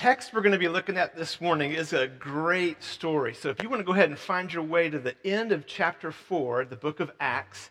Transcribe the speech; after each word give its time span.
text 0.00 0.32
we're 0.32 0.40
going 0.40 0.50
to 0.50 0.58
be 0.58 0.66
looking 0.66 0.96
at 0.96 1.14
this 1.14 1.42
morning 1.42 1.72
is 1.72 1.92
a 1.92 2.08
great 2.08 2.82
story. 2.82 3.34
So 3.34 3.50
if 3.50 3.62
you 3.62 3.68
want 3.68 3.80
to 3.80 3.84
go 3.84 3.92
ahead 3.92 4.08
and 4.08 4.18
find 4.18 4.50
your 4.50 4.62
way 4.62 4.88
to 4.88 4.98
the 4.98 5.14
end 5.26 5.52
of 5.52 5.66
chapter 5.66 6.10
4, 6.10 6.64
the 6.64 6.76
book 6.76 7.00
of 7.00 7.10
Acts, 7.20 7.68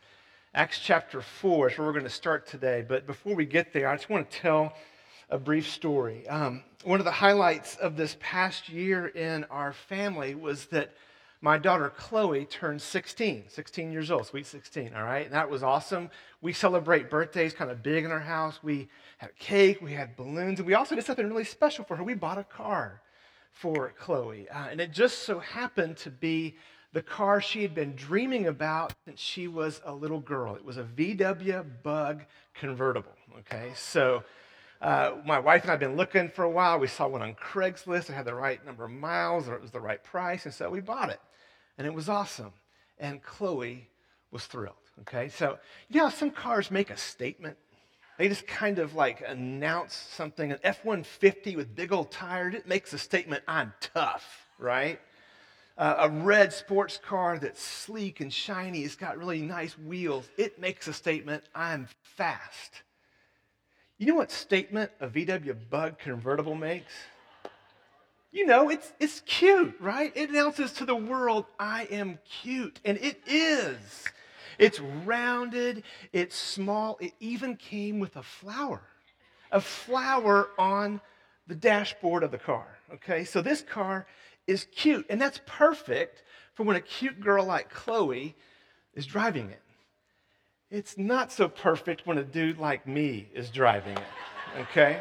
Acts 0.53 0.77
chapter 0.77 1.23
4 1.23 1.71
is 1.71 1.77
where 1.79 1.87
we're 1.87 1.93
going 1.93 2.03
to 2.03 2.09
start 2.11 2.45
today. 2.45 2.85
But 2.87 3.07
before 3.07 3.33
we 3.33 3.47
get 3.47 3.73
there, 3.73 3.89
I 3.89 3.95
just 3.95 4.11
want 4.11 4.29
to 4.29 4.37
tell 4.37 4.73
a 5.31 5.39
brief 5.39 5.67
story. 5.67 6.27
Um, 6.27 6.61
one 6.83 7.00
of 7.00 7.05
the 7.05 7.11
highlights 7.11 7.77
of 7.77 7.97
this 7.97 8.16
past 8.20 8.70
year 8.70 9.07
in 9.07 9.43
our 9.46 9.73
family 9.73 10.36
was 10.36 10.68
that 10.68 10.93
my 11.42 11.58
daughter 11.58 11.90
Chloe 11.90 12.46
turned 12.46 12.82
16, 12.82 13.46
16 13.48 13.92
years 13.92 14.12
old, 14.12 14.26
sweet 14.26 14.46
16, 14.46 14.94
all 14.94 15.04
right? 15.04 15.26
And 15.26 15.34
that 15.34 15.50
was 15.50 15.64
awesome. 15.64 16.10
We 16.42 16.52
celebrate 16.52 17.10
birthdays 17.10 17.54
kind 17.54 17.72
of 17.72 17.82
big 17.82 18.04
in 18.04 18.12
our 18.12 18.20
house. 18.20 18.60
We 18.62 18.90
had 19.18 19.36
cake, 19.38 19.82
we 19.82 19.94
had 19.94 20.18
balloons, 20.18 20.60
and 20.60 20.68
we 20.68 20.73
also 20.73 20.96
did 20.96 21.05
something 21.05 21.28
really 21.28 21.46
special 21.46 21.86
for 21.86 21.96
her. 21.96 22.04
We 22.04 22.14
bought 22.14 22.38
a 22.38 22.44
car 22.44 23.02
for 23.54 23.94
Chloe. 23.98 24.49
Uh, 24.49 24.68
and 24.72 24.82
it 24.82 24.91
just 24.91 25.20
so 25.20 25.40
happened 25.40 25.96
to 25.98 26.10
be 26.10 26.58
the 26.91 27.02
car 27.02 27.40
she 27.40 27.62
had 27.62 27.74
been 27.74 27.96
dreaming 27.96 28.48
about 28.48 28.94
since 29.05 29.20
she 29.20 29.48
was 29.48 29.80
a 29.85 29.94
little 29.94 30.20
girl. 30.20 30.55
It 30.55 30.66
was 30.66 30.77
a 30.77 30.84
VW 30.84 31.66
Bug 31.84 32.26
convertible, 32.54 33.13
okay? 33.40 33.71
So 33.76 34.24
uh, 34.82 35.12
my 35.26 35.40
wife 35.40 35.62
and 35.62 35.71
I 35.71 35.74
have 35.74 35.80
been 35.80 35.96
looking 35.96 36.30
for 36.30 36.44
a 36.44 36.49
while. 36.49 36.80
We 36.80 36.88
saw 36.88 37.08
one 37.08 37.21
on 37.21 37.35
Craigslist. 37.35 38.10
It 38.10 38.13
had 38.13 38.26
the 38.26 38.34
right 38.34 38.66
number 38.66 38.85
of 38.85 38.91
miles, 38.91 39.48
or 39.48 39.55
it 39.55 39.62
was 39.62 39.71
the 39.71 39.80
right 39.80 40.04
price, 40.04 40.46
and 40.46 40.54
so 40.54 40.70
we 40.70 40.82
bought 40.82 41.10
it. 41.10 41.20
And 41.80 41.88
it 41.88 41.94
was 41.94 42.10
awesome. 42.10 42.52
And 43.00 43.24
Chloe 43.24 43.88
was 44.32 44.46
thrilled. 44.46 44.76
Okay, 45.02 45.30
so 45.30 45.58
you 45.90 46.02
know 46.02 46.10
some 46.10 46.30
cars 46.30 46.70
make 46.70 46.90
a 46.90 46.98
statement. 46.98 47.58
They 48.18 48.28
just 48.28 48.46
kind 48.46 48.80
of 48.80 48.96
like 48.96 49.24
announce 49.26 49.96
something. 49.96 50.52
An 50.52 50.60
F 50.62 50.84
150 50.84 51.55
with 51.55 51.74
big 51.74 51.94
old 51.94 52.12
tires, 52.12 52.54
it 52.54 52.68
makes 52.68 52.92
a 52.92 52.98
statement 52.98 53.44
I'm 53.48 53.74
tough, 53.80 54.46
right? 54.60 55.00
Uh, 55.78 55.96
a 56.00 56.10
red 56.10 56.52
sports 56.52 56.99
car 57.02 57.40
that's 57.40 57.63
sleek 57.63 58.20
and 58.20 58.34
shiny, 58.34 58.82
it's 58.82 58.98
got 58.98 59.18
really 59.18 59.41
nice 59.41 59.77
wheels, 59.80 60.27
it 60.36 60.60
makes 60.60 60.90
a 60.90 60.93
statement 60.93 61.46
I'm 61.55 61.88
fast. 62.04 62.82
You 63.98 64.08
know 64.08 64.16
what 64.16 64.31
statement 64.31 64.91
a 64.99 65.08
VW 65.08 65.55
Bug 65.69 65.97
convertible 65.97 66.55
makes? 66.55 66.91
You 68.31 68.45
know, 68.45 68.69
it's, 68.69 68.94
it's 68.99 69.22
cute, 69.25 69.75
right? 69.80 70.11
It 70.16 70.30
announces 70.30 70.72
to 70.73 70.85
the 70.85 70.95
world, 70.95 71.45
I 71.59 71.85
am 71.85 72.19
cute. 72.41 72.80
And 72.86 72.97
it 72.99 73.21
is. 73.25 74.05
It's 74.59 74.80
rounded, 74.80 75.83
it's 76.11 76.36
small, 76.36 76.97
it 76.99 77.13
even 77.19 77.55
came 77.55 77.99
with 77.99 78.17
a 78.17 78.23
flower, 78.23 78.81
a 79.52 79.61
flower 79.61 80.49
on 80.59 80.99
the 81.47 81.55
dashboard 81.55 82.23
of 82.23 82.31
the 82.31 82.38
car. 82.38 82.77
Okay, 82.94 83.23
so 83.23 83.41
this 83.41 83.61
car 83.61 84.05
is 84.47 84.67
cute, 84.75 85.05
and 85.09 85.19
that's 85.19 85.39
perfect 85.45 86.23
for 86.53 86.64
when 86.64 86.75
a 86.75 86.81
cute 86.81 87.21
girl 87.21 87.45
like 87.45 87.69
Chloe 87.69 88.36
is 88.93 89.05
driving 89.05 89.49
it. 89.49 89.61
It's 90.69 90.97
not 90.97 91.31
so 91.31 91.47
perfect 91.47 92.05
when 92.05 92.17
a 92.17 92.23
dude 92.23 92.59
like 92.59 92.86
me 92.86 93.30
is 93.33 93.49
driving 93.49 93.97
it, 93.97 94.59
okay? 94.59 94.99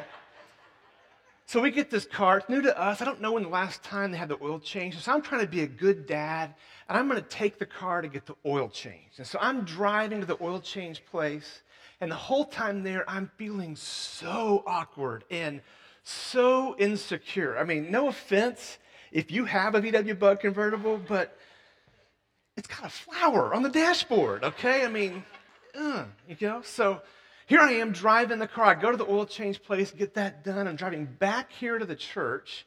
So 1.49 1.63
we 1.63 1.71
get 1.71 1.89
this 1.89 2.05
car. 2.05 2.37
It's 2.37 2.49
new 2.51 2.61
to 2.61 2.79
us. 2.79 3.01
I 3.01 3.07
don't 3.07 3.23
know 3.23 3.33
when 3.33 3.43
the 3.43 3.49
last 3.49 3.83
time 3.83 4.13
they 4.13 4.19
had 4.19 4.29
the 4.29 4.37
oil 4.43 4.61
changed. 4.61 5.01
So 5.01 5.11
I'm 5.11 5.23
trying 5.23 5.41
to 5.41 5.47
be 5.47 5.63
a 5.63 5.67
good 5.67 6.05
dad, 6.05 6.55
and 6.87 6.99
I'm 6.99 7.09
going 7.09 7.19
to 7.19 7.27
take 7.27 7.59
the 7.59 7.65
car 7.65 8.03
to 8.03 8.09
get 8.09 8.27
the 8.27 8.35
oil 8.45 8.69
changed. 8.69 9.17
And 9.17 9.27
so 9.27 9.39
I'm 9.41 9.65
driving 9.65 10.21
to 10.21 10.27
the 10.27 10.37
oil 10.43 10.61
change 10.61 11.07
place, 11.07 11.63
and 12.03 12.11
the 12.11 12.17
whole 12.17 12.45
time 12.45 12.83
there, 12.83 13.03
I'm 13.09 13.31
feeling 13.39 13.77
so 13.77 14.63
awkward 14.67 15.25
and 15.31 15.63
so 16.05 16.77
insecure. 16.77 17.57
I 17.57 17.65
mean, 17.65 17.91
no 17.91 18.09
offense 18.09 18.77
if 19.11 19.31
you 19.31 19.47
have 19.47 19.75
a 19.75 19.81
VW 19.81 20.19
Bug 20.19 20.41
convertible, 20.41 21.01
but 21.09 21.35
it's 22.59 22.69
got 22.69 22.85
a 22.85 22.91
flower 22.91 23.55
on 23.55 23.63
the 23.63 23.71
dashboard, 23.71 24.45
okay? 24.45 24.85
I 24.85 24.89
mean, 24.89 25.25
uh, 25.75 26.05
you 26.29 26.37
know? 26.47 26.61
So 26.61 27.01
here 27.49 27.61
I 27.61 27.73
am 27.73 27.93
driving 27.93 28.39
the 28.39 28.47
car. 28.47 28.67
I 28.67 28.75
go 28.75 28.91
to 28.91 28.97
the 28.99 29.09
oil 29.09 29.25
change 29.25 29.63
place, 29.63 29.91
get 29.91 30.13
that 30.15 30.45
done. 30.45 30.69
I'm 30.69 30.77
driving 30.77 31.07
back 31.07 31.51
here 31.51 31.79
to 31.79 31.87
the 31.87 31.97
church, 31.97 32.67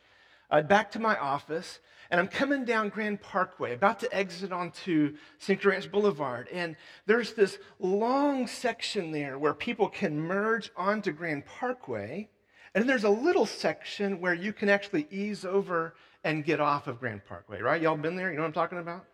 uh, 0.50 0.64
back 0.64 0.90
to 0.94 1.00
my 1.00 1.16
office, 1.18 1.80
and 2.10 2.20
I'm 2.20 2.28
coming 2.28 2.66
down 2.66 2.90
Grand 2.90 3.22
Parkway, 3.22 3.76
about 3.76 4.00
to 4.00 4.12
exit 4.12 4.52
onto 4.52 5.18
St. 5.38 5.64
Ranch 5.64 5.92
Boulevard. 5.92 6.50
And 6.52 6.76
there's 7.06 7.34
this 7.34 7.60
long 7.78 8.48
section 8.48 9.12
there 9.12 9.38
where 9.38 9.54
people 9.54 9.88
can 9.88 10.20
merge 10.20 10.72
onto 10.76 11.12
Grand 11.12 11.46
Parkway. 11.46 12.28
And 12.74 12.82
then 12.82 12.88
there's 12.88 13.04
a 13.04 13.10
little 13.10 13.46
section 13.46 14.20
where 14.20 14.34
you 14.34 14.52
can 14.52 14.68
actually 14.68 15.06
ease 15.12 15.46
over 15.46 15.94
and 16.24 16.44
get 16.44 16.60
off 16.60 16.88
of 16.88 17.00
Grand 17.00 17.24
Parkway, 17.24 17.62
right? 17.62 17.80
Y'all 17.80 17.98
been 17.98 18.16
there? 18.16 18.32
You 18.32 18.38
know 18.38 18.42
what 18.42 18.48
I'm 18.48 18.54
talking 18.54 18.80
about? 18.80 19.06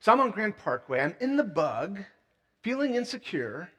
So 0.00 0.12
I'm 0.12 0.20
on 0.20 0.32
Grand 0.32 0.58
Parkway. 0.58 1.00
I'm 1.00 1.16
in 1.18 1.38
the 1.38 1.44
bug 1.44 2.04
feeling 2.62 2.94
insecure. 2.94 3.70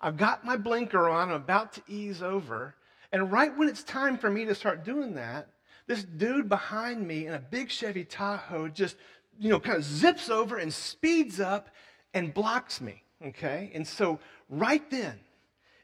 I've 0.00 0.16
got 0.16 0.44
my 0.44 0.56
blinker 0.56 1.08
on, 1.08 1.30
I'm 1.30 1.34
about 1.34 1.72
to 1.74 1.82
ease 1.88 2.22
over. 2.22 2.74
And 3.12 3.32
right 3.32 3.56
when 3.56 3.68
it's 3.68 3.82
time 3.82 4.18
for 4.18 4.30
me 4.30 4.44
to 4.44 4.54
start 4.54 4.84
doing 4.84 5.14
that, 5.14 5.48
this 5.86 6.04
dude 6.04 6.48
behind 6.48 7.06
me 7.06 7.26
in 7.26 7.34
a 7.34 7.38
big 7.38 7.70
Chevy 7.70 8.04
Tahoe 8.04 8.68
just, 8.68 8.96
you 9.38 9.50
know, 9.50 9.60
kind 9.60 9.76
of 9.76 9.84
zips 9.84 10.28
over 10.28 10.58
and 10.58 10.72
speeds 10.72 11.40
up 11.40 11.68
and 12.12 12.34
blocks 12.34 12.80
me. 12.80 13.02
Okay? 13.24 13.70
And 13.74 13.86
so 13.86 14.18
right 14.48 14.88
then, 14.90 15.18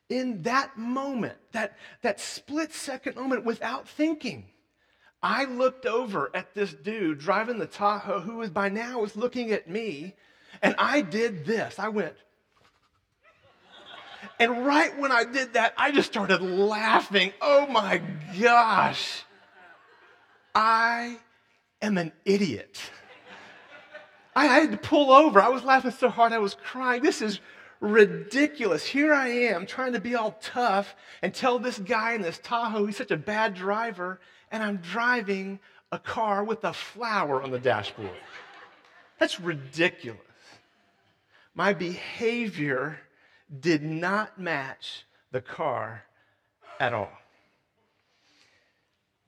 in 0.08 0.42
that 0.42 0.76
moment, 0.76 1.38
that, 1.52 1.76
that 2.02 2.20
split 2.20 2.72
second 2.72 3.16
moment 3.16 3.44
without 3.44 3.88
thinking, 3.88 4.46
I 5.22 5.44
looked 5.44 5.86
over 5.86 6.30
at 6.34 6.52
this 6.54 6.74
dude 6.74 7.18
driving 7.18 7.58
the 7.58 7.66
Tahoe 7.66 8.20
who 8.20 8.36
was 8.36 8.50
by 8.50 8.68
now 8.68 8.98
was 8.98 9.16
looking 9.16 9.52
at 9.52 9.70
me, 9.70 10.14
and 10.60 10.74
I 10.78 11.00
did 11.00 11.46
this. 11.46 11.78
I 11.78 11.88
went, 11.88 12.14
and 14.42 14.66
right 14.66 14.98
when 14.98 15.12
I 15.12 15.22
did 15.22 15.54
that, 15.54 15.72
I 15.76 15.92
just 15.92 16.10
started 16.10 16.42
laughing. 16.42 17.32
Oh 17.40 17.68
my 17.68 18.02
gosh. 18.40 19.22
I 20.52 21.20
am 21.80 21.96
an 21.96 22.10
idiot. 22.24 22.80
I 24.34 24.46
had 24.46 24.72
to 24.72 24.76
pull 24.78 25.12
over. 25.12 25.40
I 25.40 25.48
was 25.48 25.62
laughing 25.62 25.92
so 25.92 26.08
hard 26.08 26.32
I 26.32 26.38
was 26.38 26.56
crying. 26.56 27.04
This 27.04 27.22
is 27.22 27.38
ridiculous. 27.78 28.84
Here 28.84 29.14
I 29.14 29.28
am 29.28 29.64
trying 29.64 29.92
to 29.92 30.00
be 30.00 30.16
all 30.16 30.36
tough 30.42 30.96
and 31.22 31.32
tell 31.32 31.60
this 31.60 31.78
guy 31.78 32.14
in 32.14 32.22
this 32.22 32.40
Tahoe 32.42 32.86
he's 32.86 32.96
such 32.96 33.12
a 33.12 33.16
bad 33.16 33.54
driver, 33.54 34.18
and 34.50 34.60
I'm 34.60 34.78
driving 34.78 35.60
a 35.92 36.00
car 36.00 36.42
with 36.42 36.64
a 36.64 36.72
flower 36.72 37.40
on 37.40 37.52
the 37.52 37.60
dashboard. 37.60 38.10
That's 39.20 39.38
ridiculous. 39.38 40.18
My 41.54 41.74
behavior 41.74 42.98
did 43.60 43.82
not 43.82 44.38
match 44.38 45.04
the 45.30 45.40
car 45.40 46.04
at 46.80 46.92
all. 46.92 47.12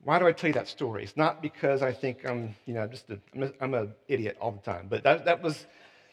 Why 0.03 0.19
do 0.19 0.27
I 0.27 0.31
tell 0.33 0.49
you 0.49 0.53
that 0.53 0.67
story? 0.67 1.03
It's 1.03 1.17
not 1.17 1.41
because 1.41 1.81
I 1.81 1.91
think 1.91 2.27
I'm, 2.29 2.55
you 2.65 2.75
know, 2.75 2.87
just 2.87 3.09
a, 3.09 3.19
I'm 3.59 3.73
an 3.73 3.93
idiot 4.07 4.37
all 4.39 4.51
the 4.51 4.61
time, 4.61 4.87
but 4.87 5.03
that, 5.03 5.25
that 5.25 5.41
was, 5.41 5.65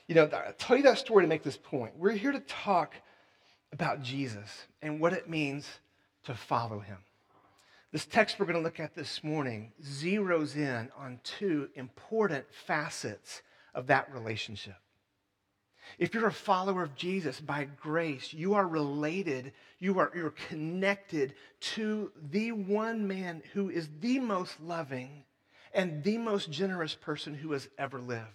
you 0.09 0.15
know, 0.15 0.31
I 0.33 0.53
tell 0.57 0.77
you 0.77 0.83
that 0.85 0.99
story 0.99 1.25
to 1.25 1.29
make 1.29 1.43
this 1.43 1.59
point. 1.59 1.93
We're 1.97 2.13
here 2.13 2.33
to 2.33 2.41
talk 2.41 2.95
about 3.73 4.03
Jesus 4.03 4.67
and 4.81 4.99
what 4.99 5.13
it 5.13 5.29
means 5.29 5.69
to 6.25 6.35
follow 6.35 6.79
him. 6.79 6.99
This 7.93 8.07
text 8.07 8.39
we're 8.39 8.47
going 8.47 8.57
to 8.57 8.63
look 8.63 8.81
at 8.81 8.95
this 8.95 9.23
morning 9.23 9.73
zeroes 9.83 10.57
in 10.57 10.89
on 10.97 11.21
two 11.23 11.69
important 11.75 12.47
facets 12.67 13.43
of 13.75 13.89
that 13.89 14.11
relationship. 14.15 14.77
If 15.99 16.15
you're 16.15 16.27
a 16.27 16.33
follower 16.33 16.83
of 16.83 16.97
Jesus 16.97 17.41
by 17.41 17.65
grace, 17.65 18.33
you 18.33 18.55
are 18.55 18.67
related, 18.67 19.53
you 19.79 19.99
are 19.99 20.11
you're 20.15 20.35
connected 20.49 21.35
to 21.61 22.13
the 22.31 22.53
one 22.53 23.07
man 23.07 23.43
who 23.53 23.71
is 23.71 23.89
the 24.01 24.19
most 24.21 24.61
loving 24.61 25.25
and 25.75 26.03
the 26.05 26.19
most 26.19 26.51
generous 26.51 26.95
person 26.95 27.35
who 27.35 27.53
has 27.53 27.69
ever 27.79 28.01
lived. 28.01 28.27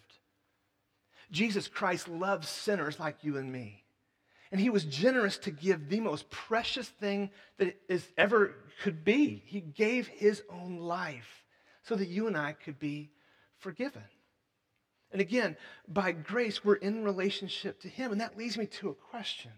Jesus 1.31 1.67
Christ 1.67 2.07
loves 2.07 2.47
sinners 2.47 2.99
like 2.99 3.23
you 3.23 3.37
and 3.37 3.51
me. 3.51 3.83
And 4.51 4.61
he 4.61 4.69
was 4.69 4.85
generous 4.85 5.37
to 5.39 5.51
give 5.51 5.89
the 5.89 5.99
most 5.99 6.29
precious 6.29 6.87
thing 6.87 7.31
that 7.57 7.75
is 7.89 8.07
ever 8.17 8.55
could 8.81 9.03
be. 9.03 9.43
He 9.45 9.59
gave 9.59 10.07
his 10.07 10.41
own 10.49 10.77
life 10.77 11.43
so 11.83 11.95
that 11.95 12.07
you 12.07 12.27
and 12.27 12.37
I 12.37 12.53
could 12.53 12.79
be 12.79 13.11
forgiven. 13.59 14.03
And 15.11 15.21
again, 15.21 15.55
by 15.87 16.11
grace, 16.11 16.63
we're 16.63 16.75
in 16.75 17.03
relationship 17.03 17.79
to 17.81 17.87
Him. 17.87 18.11
And 18.11 18.21
that 18.21 18.37
leads 18.37 18.57
me 18.57 18.65
to 18.65 18.89
a 18.89 18.93
question. 18.93 19.51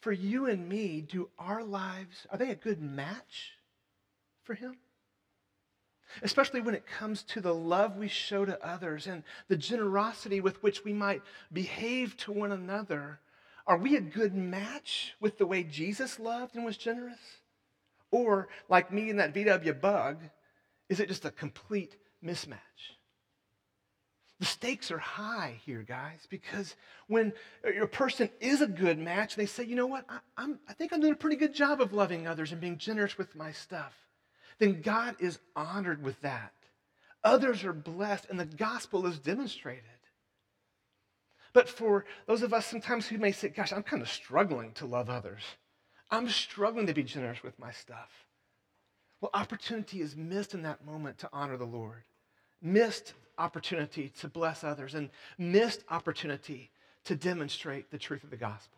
For 0.00 0.12
you 0.12 0.46
and 0.46 0.68
me, 0.68 1.00
do 1.00 1.30
our 1.38 1.64
lives, 1.64 2.26
are 2.30 2.38
they 2.38 2.50
a 2.50 2.54
good 2.54 2.80
match 2.80 3.52
for 4.42 4.54
Him? 4.54 4.76
Especially 6.22 6.60
when 6.60 6.74
it 6.74 6.86
comes 6.86 7.22
to 7.24 7.40
the 7.40 7.54
love 7.54 7.96
we 7.96 8.08
show 8.08 8.44
to 8.44 8.64
others 8.64 9.06
and 9.06 9.24
the 9.48 9.56
generosity 9.56 10.40
with 10.40 10.62
which 10.62 10.84
we 10.84 10.92
might 10.92 11.22
behave 11.52 12.16
to 12.18 12.32
one 12.32 12.52
another. 12.52 13.18
Are 13.66 13.78
we 13.78 13.96
a 13.96 14.00
good 14.00 14.34
match 14.34 15.14
with 15.18 15.38
the 15.38 15.46
way 15.46 15.64
Jesus 15.64 16.20
loved 16.20 16.54
and 16.54 16.64
was 16.64 16.76
generous? 16.76 17.18
Or, 18.12 18.48
like 18.68 18.92
me 18.92 19.10
and 19.10 19.18
that 19.18 19.34
VW 19.34 19.80
bug, 19.80 20.18
is 20.88 21.00
it 21.00 21.08
just 21.08 21.24
a 21.24 21.30
complete 21.30 21.96
mismatch? 22.24 22.94
The 24.38 24.46
stakes 24.46 24.90
are 24.90 24.98
high 24.98 25.58
here, 25.64 25.82
guys, 25.82 26.26
because 26.28 26.76
when 27.06 27.32
a 27.64 27.86
person 27.86 28.28
is 28.40 28.60
a 28.60 28.66
good 28.66 28.98
match, 28.98 29.34
they 29.34 29.46
say, 29.46 29.64
you 29.64 29.76
know 29.76 29.86
what, 29.86 30.04
I, 30.08 30.18
am 30.42 30.58
I 30.68 30.74
think 30.74 30.92
I'm 30.92 31.00
doing 31.00 31.14
a 31.14 31.16
pretty 31.16 31.36
good 31.36 31.54
job 31.54 31.80
of 31.80 31.94
loving 31.94 32.26
others 32.26 32.52
and 32.52 32.60
being 32.60 32.76
generous 32.76 33.16
with 33.16 33.34
my 33.34 33.52
stuff. 33.52 33.94
Then 34.58 34.82
God 34.82 35.16
is 35.20 35.38
honored 35.54 36.02
with 36.02 36.20
that. 36.20 36.52
Others 37.24 37.64
are 37.64 37.72
blessed, 37.72 38.26
and 38.28 38.38
the 38.38 38.44
gospel 38.44 39.06
is 39.06 39.18
demonstrated. 39.18 39.84
But 41.54 41.70
for 41.70 42.04
those 42.26 42.42
of 42.42 42.52
us 42.52 42.66
sometimes 42.66 43.06
who 43.06 43.16
may 43.16 43.32
say, 43.32 43.48
gosh, 43.48 43.72
I'm 43.72 43.82
kind 43.82 44.02
of 44.02 44.10
struggling 44.10 44.72
to 44.72 44.86
love 44.86 45.08
others, 45.08 45.42
I'm 46.10 46.28
struggling 46.28 46.86
to 46.86 46.94
be 46.94 47.02
generous 47.02 47.42
with 47.42 47.58
my 47.58 47.72
stuff. 47.72 48.10
Well, 49.20 49.30
opportunity 49.32 50.02
is 50.02 50.14
missed 50.14 50.52
in 50.52 50.62
that 50.62 50.84
moment 50.84 51.18
to 51.18 51.30
honor 51.32 51.56
the 51.56 51.64
Lord, 51.64 52.04
missed 52.60 53.14
opportunity 53.38 54.12
to 54.20 54.28
bless 54.28 54.64
others, 54.64 54.94
and 54.94 55.10
missed 55.38 55.84
opportunity 55.90 56.70
to 57.04 57.14
demonstrate 57.14 57.90
the 57.90 57.98
truth 57.98 58.24
of 58.24 58.30
the 58.30 58.36
gospel. 58.36 58.76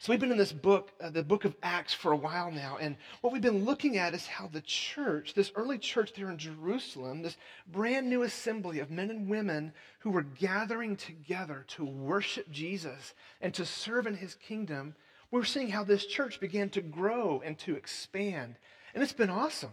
So 0.00 0.10
we've 0.10 0.20
been 0.20 0.32
in 0.32 0.38
this 0.38 0.52
book, 0.52 0.92
uh, 1.02 1.10
the 1.10 1.22
book 1.22 1.44
of 1.44 1.54
Acts, 1.62 1.92
for 1.92 2.12
a 2.12 2.16
while 2.16 2.50
now, 2.50 2.78
and 2.80 2.96
what 3.20 3.34
we've 3.34 3.42
been 3.42 3.66
looking 3.66 3.98
at 3.98 4.14
is 4.14 4.26
how 4.26 4.46
the 4.46 4.62
church, 4.62 5.34
this 5.34 5.52
early 5.54 5.76
church 5.76 6.14
there 6.14 6.30
in 6.30 6.38
Jerusalem, 6.38 7.20
this 7.20 7.36
brand 7.66 8.08
new 8.08 8.22
assembly 8.22 8.78
of 8.78 8.90
men 8.90 9.10
and 9.10 9.28
women 9.28 9.74
who 9.98 10.08
were 10.08 10.22
gathering 10.22 10.96
together 10.96 11.66
to 11.68 11.84
worship 11.84 12.50
Jesus 12.50 13.12
and 13.42 13.52
to 13.52 13.66
serve 13.66 14.06
in 14.06 14.14
his 14.14 14.36
kingdom, 14.36 14.94
we're 15.30 15.44
seeing 15.44 15.68
how 15.68 15.84
this 15.84 16.06
church 16.06 16.40
began 16.40 16.70
to 16.70 16.80
grow 16.80 17.42
and 17.44 17.58
to 17.58 17.76
expand. 17.76 18.56
And 18.94 19.02
it's 19.02 19.12
been 19.12 19.28
awesome. 19.28 19.72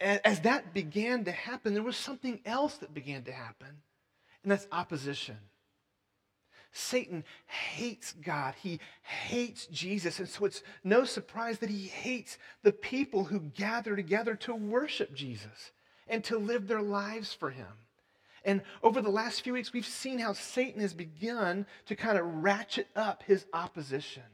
As 0.00 0.40
that 0.40 0.72
began 0.72 1.24
to 1.24 1.32
happen, 1.32 1.74
there 1.74 1.82
was 1.82 1.96
something 1.96 2.40
else 2.44 2.76
that 2.78 2.94
began 2.94 3.22
to 3.24 3.32
happen, 3.32 3.68
and 4.42 4.50
that's 4.50 4.66
opposition. 4.72 5.36
Satan 6.72 7.24
hates 7.46 8.12
God. 8.12 8.54
He 8.60 8.80
hates 9.02 9.66
Jesus. 9.66 10.18
And 10.18 10.28
so 10.28 10.44
it's 10.44 10.64
no 10.82 11.04
surprise 11.04 11.60
that 11.60 11.70
he 11.70 11.86
hates 11.86 12.36
the 12.64 12.72
people 12.72 13.24
who 13.24 13.38
gather 13.38 13.94
together 13.94 14.34
to 14.36 14.54
worship 14.54 15.14
Jesus 15.14 15.70
and 16.08 16.24
to 16.24 16.36
live 16.36 16.66
their 16.66 16.82
lives 16.82 17.32
for 17.32 17.50
him. 17.50 17.68
And 18.44 18.60
over 18.82 19.00
the 19.00 19.08
last 19.08 19.42
few 19.42 19.52
weeks, 19.52 19.72
we've 19.72 19.86
seen 19.86 20.18
how 20.18 20.32
Satan 20.32 20.80
has 20.80 20.92
begun 20.92 21.64
to 21.86 21.94
kind 21.94 22.18
of 22.18 22.26
ratchet 22.26 22.88
up 22.96 23.22
his 23.22 23.46
opposition. 23.52 24.24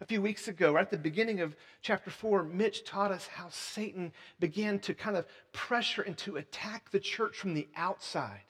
A 0.00 0.06
few 0.06 0.20
weeks 0.20 0.46
ago, 0.46 0.72
right 0.72 0.82
at 0.82 0.90
the 0.90 0.98
beginning 0.98 1.40
of 1.40 1.56
chapter 1.80 2.10
4, 2.10 2.42
Mitch 2.44 2.84
taught 2.84 3.12
us 3.12 3.26
how 3.26 3.48
Satan 3.48 4.12
began 4.38 4.78
to 4.80 4.92
kind 4.94 5.16
of 5.16 5.26
pressure 5.52 6.02
and 6.02 6.16
to 6.18 6.36
attack 6.36 6.90
the 6.90 7.00
church 7.00 7.36
from 7.36 7.54
the 7.54 7.68
outside. 7.76 8.42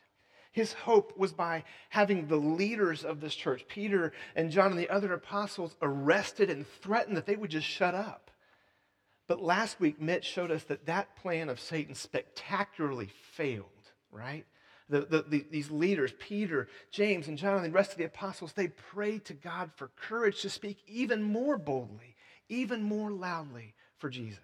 His 0.50 0.72
hope 0.72 1.16
was 1.16 1.32
by 1.32 1.64
having 1.90 2.26
the 2.26 2.36
leaders 2.36 3.04
of 3.04 3.20
this 3.20 3.34
church, 3.34 3.66
Peter 3.68 4.12
and 4.34 4.50
John 4.50 4.70
and 4.70 4.80
the 4.80 4.88
other 4.88 5.12
apostles, 5.12 5.76
arrested 5.82 6.50
and 6.50 6.66
threatened 6.66 7.16
that 7.16 7.26
they 7.26 7.36
would 7.36 7.50
just 7.50 7.66
shut 7.66 7.94
up. 7.94 8.30
But 9.28 9.42
last 9.42 9.78
week, 9.78 10.00
Mitch 10.00 10.24
showed 10.24 10.50
us 10.50 10.64
that 10.64 10.86
that 10.86 11.14
plan 11.16 11.48
of 11.48 11.60
Satan 11.60 11.94
spectacularly 11.94 13.10
failed, 13.32 13.92
right? 14.10 14.46
The, 14.88 15.00
the, 15.00 15.24
the, 15.28 15.46
these 15.50 15.70
leaders, 15.70 16.12
Peter, 16.18 16.68
James, 16.92 17.26
and 17.26 17.36
John, 17.36 17.56
and 17.56 17.64
the 17.64 17.70
rest 17.70 17.90
of 17.90 17.98
the 17.98 18.04
apostles, 18.04 18.52
they 18.52 18.68
prayed 18.68 19.24
to 19.24 19.34
God 19.34 19.70
for 19.74 19.90
courage 19.96 20.42
to 20.42 20.50
speak 20.50 20.78
even 20.86 21.22
more 21.22 21.58
boldly, 21.58 22.14
even 22.48 22.82
more 22.82 23.10
loudly 23.10 23.74
for 23.98 24.08
Jesus. 24.08 24.38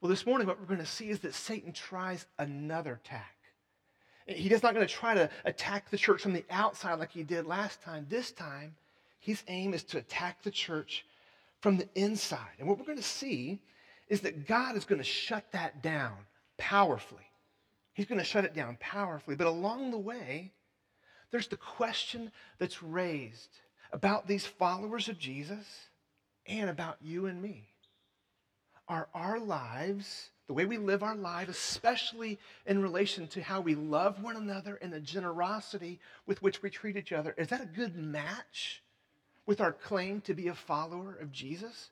Well, 0.00 0.08
this 0.08 0.24
morning, 0.24 0.46
what 0.46 0.58
we're 0.58 0.66
going 0.66 0.78
to 0.78 0.86
see 0.86 1.10
is 1.10 1.20
that 1.20 1.34
Satan 1.34 1.72
tries 1.72 2.26
another 2.38 3.00
tack. 3.04 3.34
He's 4.26 4.62
not 4.62 4.74
going 4.74 4.86
to 4.86 4.92
try 4.92 5.14
to 5.14 5.28
attack 5.44 5.90
the 5.90 5.96
church 5.96 6.22
from 6.22 6.34
the 6.34 6.44
outside 6.50 6.98
like 6.98 7.12
he 7.12 7.24
did 7.24 7.46
last 7.46 7.82
time. 7.82 8.06
This 8.08 8.30
time, 8.30 8.74
his 9.18 9.42
aim 9.48 9.74
is 9.74 9.82
to 9.84 9.98
attack 9.98 10.42
the 10.42 10.50
church 10.50 11.04
from 11.60 11.76
the 11.76 11.88
inside. 11.94 12.56
And 12.58 12.68
what 12.68 12.78
we're 12.78 12.84
going 12.84 12.98
to 12.98 13.04
see 13.04 13.60
is 14.08 14.20
that 14.20 14.46
God 14.46 14.76
is 14.76 14.84
going 14.84 15.00
to 15.00 15.04
shut 15.04 15.50
that 15.52 15.82
down 15.82 16.14
powerfully. 16.58 17.27
He's 17.98 18.06
going 18.06 18.20
to 18.20 18.24
shut 18.24 18.44
it 18.44 18.54
down 18.54 18.76
powerfully. 18.78 19.34
But 19.34 19.48
along 19.48 19.90
the 19.90 19.98
way, 19.98 20.52
there's 21.32 21.48
the 21.48 21.56
question 21.56 22.30
that's 22.60 22.80
raised 22.80 23.50
about 23.92 24.28
these 24.28 24.46
followers 24.46 25.08
of 25.08 25.18
Jesus 25.18 25.66
and 26.46 26.70
about 26.70 26.98
you 27.00 27.26
and 27.26 27.42
me. 27.42 27.70
Are 28.86 29.08
our 29.14 29.40
lives 29.40 30.30
the 30.46 30.52
way 30.52 30.64
we 30.64 30.78
live 30.78 31.02
our 31.02 31.16
life, 31.16 31.48
especially 31.48 32.38
in 32.66 32.80
relation 32.80 33.26
to 33.26 33.42
how 33.42 33.60
we 33.60 33.74
love 33.74 34.22
one 34.22 34.36
another 34.36 34.78
and 34.80 34.92
the 34.92 35.00
generosity 35.00 35.98
with 36.24 36.40
which 36.40 36.62
we 36.62 36.70
treat 36.70 36.96
each 36.96 37.10
other, 37.10 37.34
is 37.36 37.48
that 37.48 37.60
a 37.60 37.66
good 37.66 37.96
match 37.96 38.80
with 39.44 39.60
our 39.60 39.72
claim 39.72 40.20
to 40.20 40.34
be 40.34 40.46
a 40.46 40.54
follower 40.54 41.18
of 41.20 41.32
Jesus? 41.32 41.90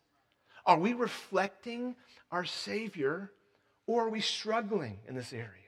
Are 0.66 0.78
we 0.78 0.92
reflecting 0.92 1.96
our 2.30 2.44
Savior 2.44 3.32
or 3.88 4.06
are 4.06 4.10
we 4.10 4.20
struggling 4.20 5.00
in 5.08 5.16
this 5.16 5.32
area? 5.32 5.65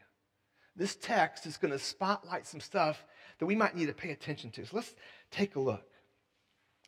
This 0.79 0.97
text 0.97 1.45
is 1.45 1.57
going 1.57 1.73
to 1.73 1.79
spotlight 1.79 2.47
some 2.47 2.61
stuff 2.61 3.05
that 3.39 3.47
we 3.47 3.57
might 3.57 3.77
need 3.77 3.87
to 3.87 3.93
pay 3.93 4.13
attention 4.13 4.51
to. 4.53 4.65
So 4.65 4.77
let's 4.77 4.95
take 5.31 5.57
a 5.57 5.61
look. 5.61 5.85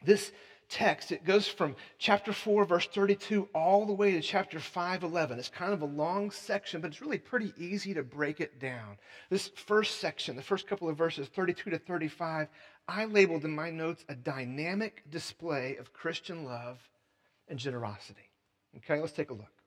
This 0.02 0.32
text, 0.68 1.10
it 1.10 1.24
goes 1.24 1.48
from 1.48 1.74
chapter 1.98 2.32
4, 2.32 2.64
verse 2.64 2.86
32, 2.86 3.48
all 3.52 3.84
the 3.84 3.92
way 3.92 4.12
to 4.12 4.20
chapter 4.20 4.60
5, 4.60 5.02
11. 5.02 5.38
It's 5.40 5.48
kind 5.48 5.72
of 5.72 5.82
a 5.82 5.86
long 5.86 6.30
section, 6.30 6.80
but 6.80 6.92
it's 6.92 7.02
really 7.02 7.18
pretty 7.18 7.52
easy 7.58 7.92
to 7.94 8.04
break 8.04 8.40
it 8.40 8.60
down. 8.60 8.96
This 9.28 9.50
first 9.66 10.00
section, 10.00 10.36
the 10.36 10.42
first 10.42 10.68
couple 10.68 10.88
of 10.88 10.96
verses, 10.96 11.26
32 11.26 11.70
to 11.70 11.78
35, 11.78 12.48
I 12.86 13.04
labeled 13.06 13.44
in 13.44 13.54
my 13.54 13.70
notes 13.70 14.04
a 14.08 14.14
dynamic 14.14 15.02
display 15.10 15.76
of 15.76 15.92
Christian 15.92 16.44
love 16.44 16.78
and 17.48 17.58
generosity. 17.58 18.30
Okay, 18.76 19.00
let's 19.00 19.12
take 19.12 19.30
a 19.30 19.34
look. 19.34 19.59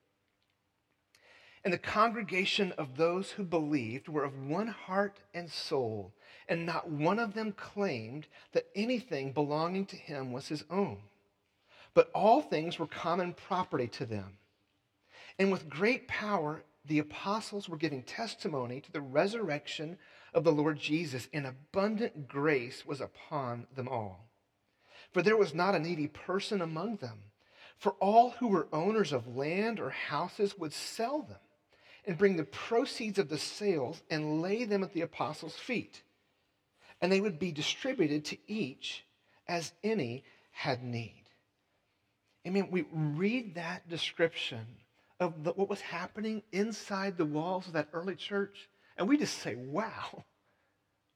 And 1.63 1.73
the 1.73 1.77
congregation 1.77 2.73
of 2.73 2.97
those 2.97 3.31
who 3.31 3.43
believed 3.43 4.09
were 4.09 4.25
of 4.25 4.37
one 4.37 4.67
heart 4.67 5.19
and 5.33 5.49
soul 5.49 6.13
and 6.47 6.65
not 6.65 6.89
one 6.89 7.19
of 7.19 7.33
them 7.33 7.53
claimed 7.53 8.27
that 8.51 8.67
anything 8.75 9.31
belonging 9.31 9.85
to 9.87 9.95
him 9.95 10.31
was 10.31 10.47
his 10.47 10.65
own. 10.69 10.97
But 11.93 12.09
all 12.13 12.41
things 12.41 12.79
were 12.79 12.87
common 12.87 13.33
property 13.33 13.87
to 13.87 14.05
them. 14.05 14.37
And 15.39 15.51
with 15.51 15.69
great 15.69 16.07
power, 16.07 16.63
the 16.85 16.99
apostles 16.99 17.69
were 17.69 17.77
giving 17.77 18.03
testimony 18.03 18.81
to 18.81 18.91
the 18.91 19.01
resurrection 19.01 19.97
of 20.33 20.43
the 20.43 20.51
Lord 20.51 20.79
Jesus, 20.79 21.29
and 21.31 21.45
abundant 21.45 22.27
grace 22.27 22.85
was 22.85 22.99
upon 22.99 23.67
them 23.73 23.87
all. 23.87 24.27
For 25.11 25.21
there 25.21 25.37
was 25.37 25.53
not 25.53 25.75
a 25.75 25.79
needy 25.79 26.07
person 26.07 26.61
among 26.61 26.97
them. 26.97 27.19
For 27.77 27.91
all 27.93 28.31
who 28.31 28.47
were 28.47 28.67
owners 28.73 29.13
of 29.13 29.35
land 29.35 29.79
or 29.79 29.91
houses 29.91 30.57
would 30.57 30.73
sell 30.73 31.21
them 31.21 31.37
and 32.05 32.17
bring 32.17 32.35
the 32.35 32.43
proceeds 32.43 33.19
of 33.19 33.29
the 33.29 33.37
sales 33.37 34.01
and 34.09 34.41
lay 34.41 34.65
them 34.65 34.83
at 34.83 34.93
the 34.93 35.01
apostles' 35.01 35.55
feet 35.55 36.03
and 37.03 37.11
they 37.11 37.19
would 37.19 37.37
be 37.37 37.51
distributed 37.51 38.23
to 38.23 38.37
each 38.47 39.03
as 39.45 39.73
any 39.83 40.23
had 40.51 40.81
need. 40.81 41.25
I 42.45 42.49
mean, 42.49 42.71
we 42.71 42.85
read 42.93 43.55
that 43.55 43.89
description 43.89 44.65
of 45.19 45.43
the, 45.43 45.51
what 45.51 45.69
was 45.69 45.81
happening 45.81 46.43
inside 46.53 47.17
the 47.17 47.25
walls 47.25 47.67
of 47.67 47.73
that 47.73 47.89
early 47.91 48.15
church, 48.15 48.69
and 48.97 49.09
we 49.09 49.17
just 49.17 49.39
say, 49.39 49.55
wow, 49.55 50.23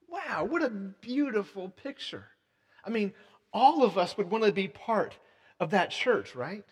wow, 0.10 0.44
what 0.44 0.62
a 0.62 0.70
beautiful 0.70 1.70
picture. 1.70 2.26
I 2.84 2.90
mean, 2.90 3.14
all 3.54 3.84
of 3.84 3.98
us 3.98 4.18
would 4.18 4.30
want 4.30 4.44
to 4.44 4.52
be 4.52 4.68
part 4.68 5.16
of 5.58 5.70
that 5.70 5.92
church, 5.92 6.36
right? 6.36 6.66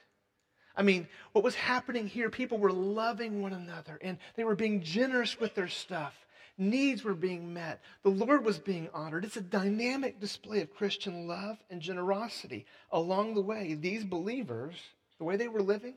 I 0.77 0.83
mean, 0.83 1.07
what 1.31 1.43
was 1.43 1.55
happening 1.55 2.07
here, 2.07 2.29
people 2.29 2.57
were 2.57 2.71
loving 2.71 3.41
one 3.41 3.53
another 3.53 3.97
and 4.01 4.17
they 4.35 4.43
were 4.43 4.55
being 4.55 4.81
generous 4.81 5.39
with 5.39 5.55
their 5.55 5.67
stuff. 5.67 6.13
Needs 6.57 7.03
were 7.03 7.13
being 7.13 7.53
met. 7.53 7.81
The 8.03 8.09
Lord 8.09 8.45
was 8.45 8.59
being 8.59 8.89
honored. 8.93 9.25
It's 9.25 9.35
a 9.35 9.41
dynamic 9.41 10.19
display 10.19 10.61
of 10.61 10.73
Christian 10.73 11.27
love 11.27 11.57
and 11.69 11.81
generosity. 11.81 12.65
Along 12.91 13.33
the 13.33 13.41
way, 13.41 13.73
these 13.73 14.05
believers, 14.05 14.75
the 15.17 15.25
way 15.25 15.35
they 15.35 15.49
were 15.49 15.61
living, 15.61 15.95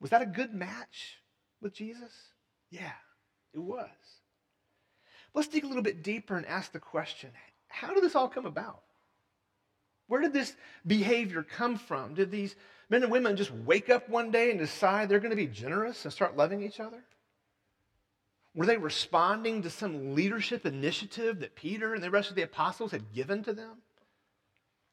was 0.00 0.10
that 0.10 0.22
a 0.22 0.26
good 0.26 0.52
match 0.52 1.18
with 1.60 1.74
Jesus? 1.74 2.12
Yeah, 2.70 2.92
it 3.54 3.60
was. 3.60 3.88
Let's 5.32 5.48
dig 5.48 5.64
a 5.64 5.68
little 5.68 5.82
bit 5.82 6.02
deeper 6.02 6.36
and 6.36 6.46
ask 6.46 6.72
the 6.72 6.80
question 6.80 7.30
how 7.68 7.92
did 7.92 8.02
this 8.02 8.14
all 8.14 8.28
come 8.28 8.46
about? 8.46 8.82
Where 10.08 10.20
did 10.20 10.32
this 10.32 10.56
behavior 10.86 11.42
come 11.42 11.76
from? 11.76 12.14
Did 12.14 12.30
these 12.30 12.54
men 12.88 13.02
and 13.02 13.12
women 13.12 13.36
just 13.36 13.52
wake 13.52 13.90
up 13.90 14.08
one 14.08 14.30
day 14.30 14.50
and 14.50 14.58
decide 14.58 15.08
they're 15.08 15.20
going 15.20 15.30
to 15.30 15.36
be 15.36 15.46
generous 15.46 16.04
and 16.04 16.12
start 16.12 16.36
loving 16.36 16.62
each 16.62 16.80
other? 16.80 17.02
Were 18.54 18.66
they 18.66 18.78
responding 18.78 19.62
to 19.62 19.70
some 19.70 20.14
leadership 20.14 20.64
initiative 20.64 21.40
that 21.40 21.56
Peter 21.56 21.94
and 21.94 22.02
the 22.02 22.10
rest 22.10 22.30
of 22.30 22.36
the 22.36 22.42
apostles 22.42 22.90
had 22.90 23.12
given 23.12 23.42
to 23.44 23.52
them? 23.52 23.82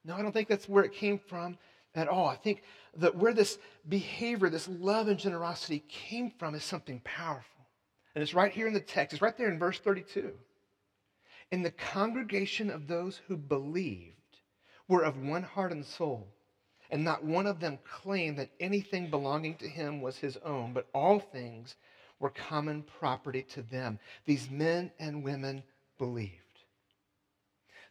No, 0.04 0.16
I 0.16 0.22
don't 0.22 0.34
think 0.34 0.50
that's 0.50 0.68
where 0.68 0.84
it 0.84 0.94
came 0.94 1.18
from. 1.18 1.58
at 1.96 2.08
all. 2.08 2.28
I 2.28 2.36
think 2.36 2.64
that 2.98 3.16
where 3.16 3.34
this 3.34 3.60
behavior, 3.88 4.50
this 4.50 4.68
love 4.68 5.08
and 5.08 5.20
generosity 5.20 5.84
came 5.88 6.32
from 6.32 6.56
is 6.56 6.64
something 6.64 7.00
powerful. 7.04 7.68
And 8.16 8.22
it's 8.22 8.34
right 8.34 8.52
here 8.52 8.68
in 8.68 8.74
the 8.74 8.80
text, 8.80 9.14
it's 9.14 9.22
right 9.22 9.38
there 9.38 9.52
in 9.52 9.60
verse 9.60 9.80
32. 9.80 10.34
In 11.52 11.62
the 11.62 11.72
congregation 11.72 12.70
of 12.70 12.88
those 12.88 13.22
who 13.28 13.38
believed 13.38 14.16
were 14.88 15.04
of 15.04 15.18
one 15.18 15.44
heart 15.44 15.72
and 15.72 15.86
soul, 15.86 16.28
and 16.94 17.04
not 17.04 17.26
one 17.26 17.48
of 17.48 17.60
them 17.60 17.80
claimed 17.92 18.38
that 18.38 18.52
anything 18.60 19.10
belonging 19.10 19.56
to 19.56 19.68
him 19.68 20.00
was 20.00 20.16
his 20.16 20.38
own, 20.46 20.74
but 20.74 20.88
all 20.94 21.18
things 21.20 21.74
were 22.20 22.30
common 22.30 22.84
property 22.84 23.42
to 23.42 23.64
them. 23.64 23.98
These 24.26 24.52
men 24.52 24.92
and 25.00 25.24
women 25.24 25.64
believed. 25.98 26.30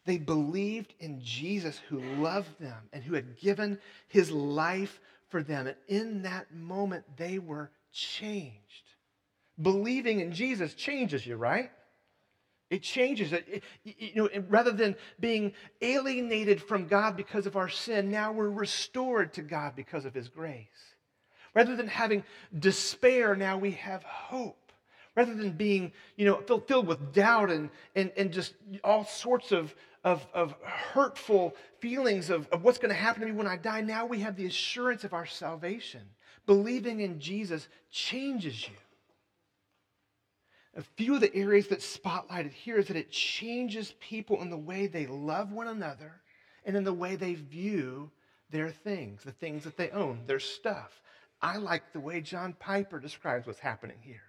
They 0.04 0.18
believed 0.18 0.94
in 1.00 1.20
Jesus 1.20 1.80
who 1.88 1.98
loved 1.98 2.60
them 2.60 2.78
and 2.92 3.02
who 3.02 3.14
had 3.14 3.40
given 3.40 3.80
his 4.06 4.30
life 4.30 5.00
for 5.30 5.42
them. 5.42 5.66
And 5.66 5.76
in 5.88 6.22
that 6.22 6.54
moment, 6.54 7.04
they 7.16 7.40
were 7.40 7.72
changed. 7.92 8.54
Believing 9.60 10.20
in 10.20 10.30
Jesus 10.30 10.74
changes 10.74 11.26
you, 11.26 11.34
right? 11.34 11.72
It 12.72 12.82
changes 12.82 13.34
it. 13.34 13.62
you 13.84 14.14
know, 14.14 14.30
rather 14.48 14.72
than 14.72 14.96
being 15.20 15.52
alienated 15.82 16.62
from 16.62 16.86
God 16.86 17.18
because 17.18 17.44
of 17.44 17.54
our 17.54 17.68
sin, 17.68 18.10
now 18.10 18.32
we're 18.32 18.48
restored 18.48 19.34
to 19.34 19.42
God 19.42 19.76
because 19.76 20.06
of 20.06 20.14
his 20.14 20.28
grace. 20.28 20.66
Rather 21.54 21.76
than 21.76 21.86
having 21.86 22.24
despair, 22.58 23.36
now 23.36 23.58
we 23.58 23.72
have 23.72 24.02
hope 24.04 24.72
rather 25.14 25.34
than 25.34 25.50
being 25.50 25.92
you 26.16 26.24
know 26.24 26.36
filled, 26.46 26.66
filled 26.66 26.86
with 26.86 27.12
doubt 27.12 27.50
and, 27.50 27.68
and, 27.94 28.10
and 28.16 28.32
just 28.32 28.54
all 28.82 29.04
sorts 29.04 29.52
of, 29.52 29.74
of, 30.02 30.26
of 30.32 30.54
hurtful 30.62 31.54
feelings 31.80 32.30
of, 32.30 32.48
of 32.48 32.64
what's 32.64 32.78
going 32.78 32.88
to 32.88 32.98
happen 32.98 33.20
to 33.20 33.26
me 33.26 33.32
when 33.32 33.46
i 33.46 33.58
die 33.58 33.82
now 33.82 34.06
we 34.06 34.20
have 34.20 34.36
the 34.36 34.46
assurance 34.46 35.04
of 35.04 35.12
our 35.12 35.26
salvation 35.26 36.00
believing 36.46 37.00
in 37.00 37.20
jesus 37.20 37.68
changes 37.90 38.66
you 38.66 38.74
a 40.74 40.82
few 40.82 41.14
of 41.14 41.20
the 41.20 41.34
areas 41.34 41.68
that 41.68 41.80
spotlighted 41.80 42.52
here 42.52 42.78
is 42.78 42.88
that 42.88 42.96
it 42.96 43.10
changes 43.10 43.94
people 44.00 44.40
in 44.40 44.50
the 44.50 44.56
way 44.56 44.86
they 44.86 45.06
love 45.06 45.52
one 45.52 45.68
another 45.68 46.20
and 46.64 46.76
in 46.76 46.84
the 46.84 46.92
way 46.92 47.16
they 47.16 47.34
view 47.34 48.10
their 48.50 48.70
things 48.70 49.22
the 49.22 49.32
things 49.32 49.64
that 49.64 49.76
they 49.76 49.90
own 49.90 50.22
their 50.26 50.40
stuff 50.40 51.02
i 51.40 51.56
like 51.56 51.92
the 51.92 52.00
way 52.00 52.20
john 52.20 52.54
piper 52.58 52.98
describes 52.98 53.46
what's 53.46 53.58
happening 53.58 53.98
here 54.00 54.22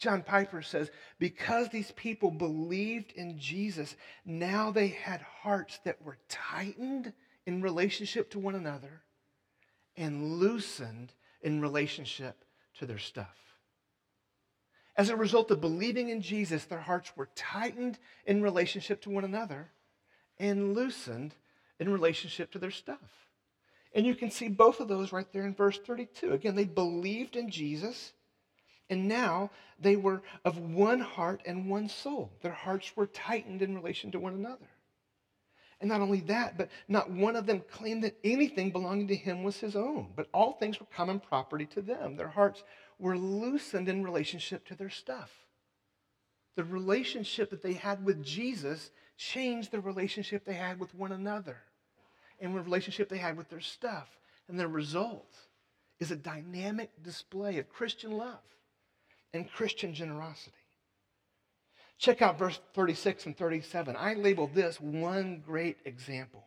John 0.00 0.22
Piper 0.22 0.62
says, 0.62 0.90
because 1.18 1.68
these 1.68 1.92
people 1.92 2.30
believed 2.30 3.12
in 3.12 3.38
Jesus, 3.38 3.96
now 4.24 4.70
they 4.70 4.88
had 4.88 5.20
hearts 5.20 5.78
that 5.84 6.02
were 6.02 6.16
tightened 6.26 7.12
in 7.44 7.60
relationship 7.60 8.30
to 8.30 8.38
one 8.38 8.54
another 8.54 9.02
and 9.98 10.38
loosened 10.38 11.12
in 11.42 11.60
relationship 11.60 12.44
to 12.78 12.86
their 12.86 12.98
stuff. 12.98 13.49
As 15.00 15.08
a 15.08 15.16
result 15.16 15.50
of 15.50 15.62
believing 15.62 16.10
in 16.10 16.20
Jesus, 16.20 16.66
their 16.66 16.82
hearts 16.82 17.16
were 17.16 17.30
tightened 17.34 17.98
in 18.26 18.42
relationship 18.42 19.00
to 19.00 19.08
one 19.08 19.24
another 19.24 19.70
and 20.38 20.74
loosened 20.74 21.34
in 21.78 21.90
relationship 21.90 22.52
to 22.52 22.58
their 22.58 22.70
stuff. 22.70 23.30
And 23.94 24.04
you 24.04 24.14
can 24.14 24.30
see 24.30 24.48
both 24.48 24.78
of 24.78 24.88
those 24.88 25.10
right 25.10 25.26
there 25.32 25.46
in 25.46 25.54
verse 25.54 25.78
32. 25.78 26.34
Again, 26.34 26.54
they 26.54 26.66
believed 26.66 27.34
in 27.34 27.48
Jesus 27.48 28.12
and 28.90 29.08
now 29.08 29.50
they 29.80 29.96
were 29.96 30.20
of 30.44 30.58
one 30.58 31.00
heart 31.00 31.40
and 31.46 31.70
one 31.70 31.88
soul. 31.88 32.30
Their 32.42 32.52
hearts 32.52 32.94
were 32.94 33.06
tightened 33.06 33.62
in 33.62 33.74
relation 33.74 34.10
to 34.10 34.20
one 34.20 34.34
another. 34.34 34.68
And 35.80 35.88
not 35.88 36.02
only 36.02 36.20
that, 36.20 36.58
but 36.58 36.68
not 36.88 37.10
one 37.10 37.36
of 37.36 37.46
them 37.46 37.62
claimed 37.70 38.04
that 38.04 38.18
anything 38.22 38.70
belonging 38.70 39.08
to 39.08 39.16
him 39.16 39.44
was 39.44 39.56
his 39.56 39.76
own, 39.76 40.08
but 40.14 40.28
all 40.34 40.52
things 40.52 40.78
were 40.78 40.84
common 40.94 41.20
property 41.20 41.64
to 41.66 41.80
them. 41.80 42.16
Their 42.16 42.28
hearts 42.28 42.62
were 43.00 43.16
loosened 43.16 43.88
in 43.88 44.04
relationship 44.04 44.66
to 44.68 44.74
their 44.74 44.90
stuff. 44.90 45.30
The 46.56 46.64
relationship 46.64 47.50
that 47.50 47.62
they 47.62 47.72
had 47.72 48.04
with 48.04 48.22
Jesus 48.22 48.90
changed 49.16 49.70
the 49.70 49.80
relationship 49.80 50.44
they 50.44 50.54
had 50.54 50.78
with 50.78 50.94
one 50.94 51.12
another 51.12 51.56
and 52.40 52.54
the 52.54 52.60
relationship 52.60 53.08
they 53.08 53.18
had 53.18 53.36
with 53.36 53.48
their 53.48 53.60
stuff. 53.60 54.08
And 54.48 54.58
the 54.58 54.68
result 54.68 55.34
is 55.98 56.10
a 56.10 56.16
dynamic 56.16 56.90
display 57.02 57.58
of 57.58 57.68
Christian 57.68 58.12
love 58.12 58.40
and 59.32 59.50
Christian 59.50 59.94
generosity. 59.94 60.56
Check 61.98 62.22
out 62.22 62.38
verse 62.38 62.58
36 62.74 63.26
and 63.26 63.36
37. 63.36 63.94
I 63.96 64.14
labeled 64.14 64.54
this 64.54 64.80
one 64.80 65.42
great 65.44 65.76
example. 65.84 66.44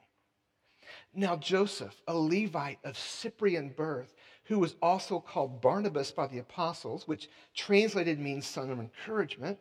Now, 1.13 1.35
Joseph, 1.37 1.95
a 2.07 2.15
Levite 2.15 2.79
of 2.83 2.97
Cyprian 2.97 3.69
birth, 3.69 4.13
who 4.45 4.59
was 4.59 4.75
also 4.81 5.19
called 5.19 5.61
Barnabas 5.61 6.11
by 6.11 6.27
the 6.27 6.39
apostles, 6.39 7.07
which 7.07 7.29
translated 7.55 8.19
means 8.19 8.45
son 8.45 8.69
of 8.69 8.79
encouragement, 8.79 9.59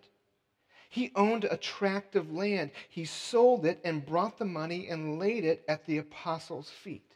he 0.92 1.10
owned 1.14 1.44
a 1.44 1.56
tract 1.56 2.16
of 2.16 2.30
land. 2.30 2.70
He 2.90 3.06
sold 3.06 3.64
it 3.64 3.80
and 3.82 4.04
brought 4.04 4.38
the 4.38 4.44
money 4.44 4.88
and 4.88 5.18
laid 5.18 5.42
it 5.42 5.64
at 5.66 5.86
the 5.86 5.96
apostles' 5.96 6.68
feet. 6.68 7.14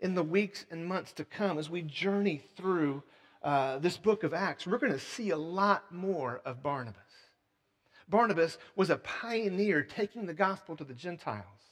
In 0.00 0.14
the 0.14 0.22
weeks 0.22 0.66
and 0.70 0.86
months 0.86 1.12
to 1.12 1.24
come, 1.24 1.56
as 1.56 1.70
we 1.70 1.80
journey 1.80 2.42
through 2.54 3.02
uh, 3.42 3.78
this 3.78 3.96
book 3.96 4.24
of 4.24 4.34
Acts, 4.34 4.66
we're 4.66 4.76
going 4.76 4.92
to 4.92 4.98
see 4.98 5.30
a 5.30 5.38
lot 5.38 5.90
more 5.90 6.42
of 6.44 6.62
Barnabas. 6.62 7.00
Barnabas 8.08 8.58
was 8.76 8.90
a 8.90 8.96
pioneer 8.96 9.82
taking 9.82 10.26
the 10.26 10.34
gospel 10.34 10.76
to 10.76 10.84
the 10.84 10.92
Gentiles. 10.92 11.63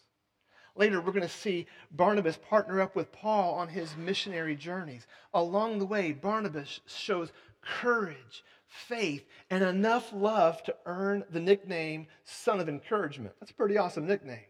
Later, 0.75 1.01
we're 1.01 1.13
going 1.13 1.23
to 1.23 1.29
see 1.29 1.67
Barnabas 1.91 2.39
partner 2.49 2.81
up 2.81 2.97
with 2.97 3.13
Paul 3.13 3.55
on 3.55 3.69
his 3.69 3.97
missionary 3.97 4.57
journeys. 4.57 5.07
Along 5.35 5.79
the 5.79 5.85
way, 5.85 6.13
Barnabas 6.13 6.81
shows 6.87 7.33
courage, 7.61 8.45
faith, 8.67 9.27
and 9.51 9.63
enough 9.63 10.13
love 10.13 10.63
to 10.65 10.75
earn 10.87 11.25
the 11.31 11.41
nickname 11.41 12.07
Son 12.25 12.59
of 12.59 12.69
Encouragement. 12.69 13.35
That's 13.39 13.53
a 13.53 13.55
pretty 13.55 13.77
awesome 13.77 14.07
nickname. 14.07 14.47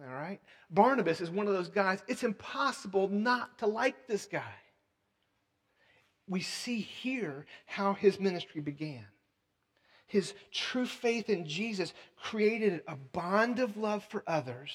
All 0.00 0.14
right? 0.14 0.40
Barnabas 0.70 1.20
is 1.20 1.30
one 1.30 1.48
of 1.48 1.54
those 1.54 1.68
guys, 1.68 2.02
it's 2.06 2.22
impossible 2.22 3.08
not 3.08 3.58
to 3.58 3.66
like 3.66 4.06
this 4.06 4.26
guy 4.26 4.54
we 6.30 6.40
see 6.40 6.80
here 6.80 7.44
how 7.66 7.92
his 7.92 8.20
ministry 8.20 8.62
began. 8.62 9.04
His 10.06 10.32
true 10.52 10.86
faith 10.86 11.28
in 11.28 11.44
Jesus 11.44 11.92
created 12.16 12.82
a 12.86 12.96
bond 12.96 13.58
of 13.58 13.76
love 13.76 14.04
for 14.04 14.22
others. 14.26 14.70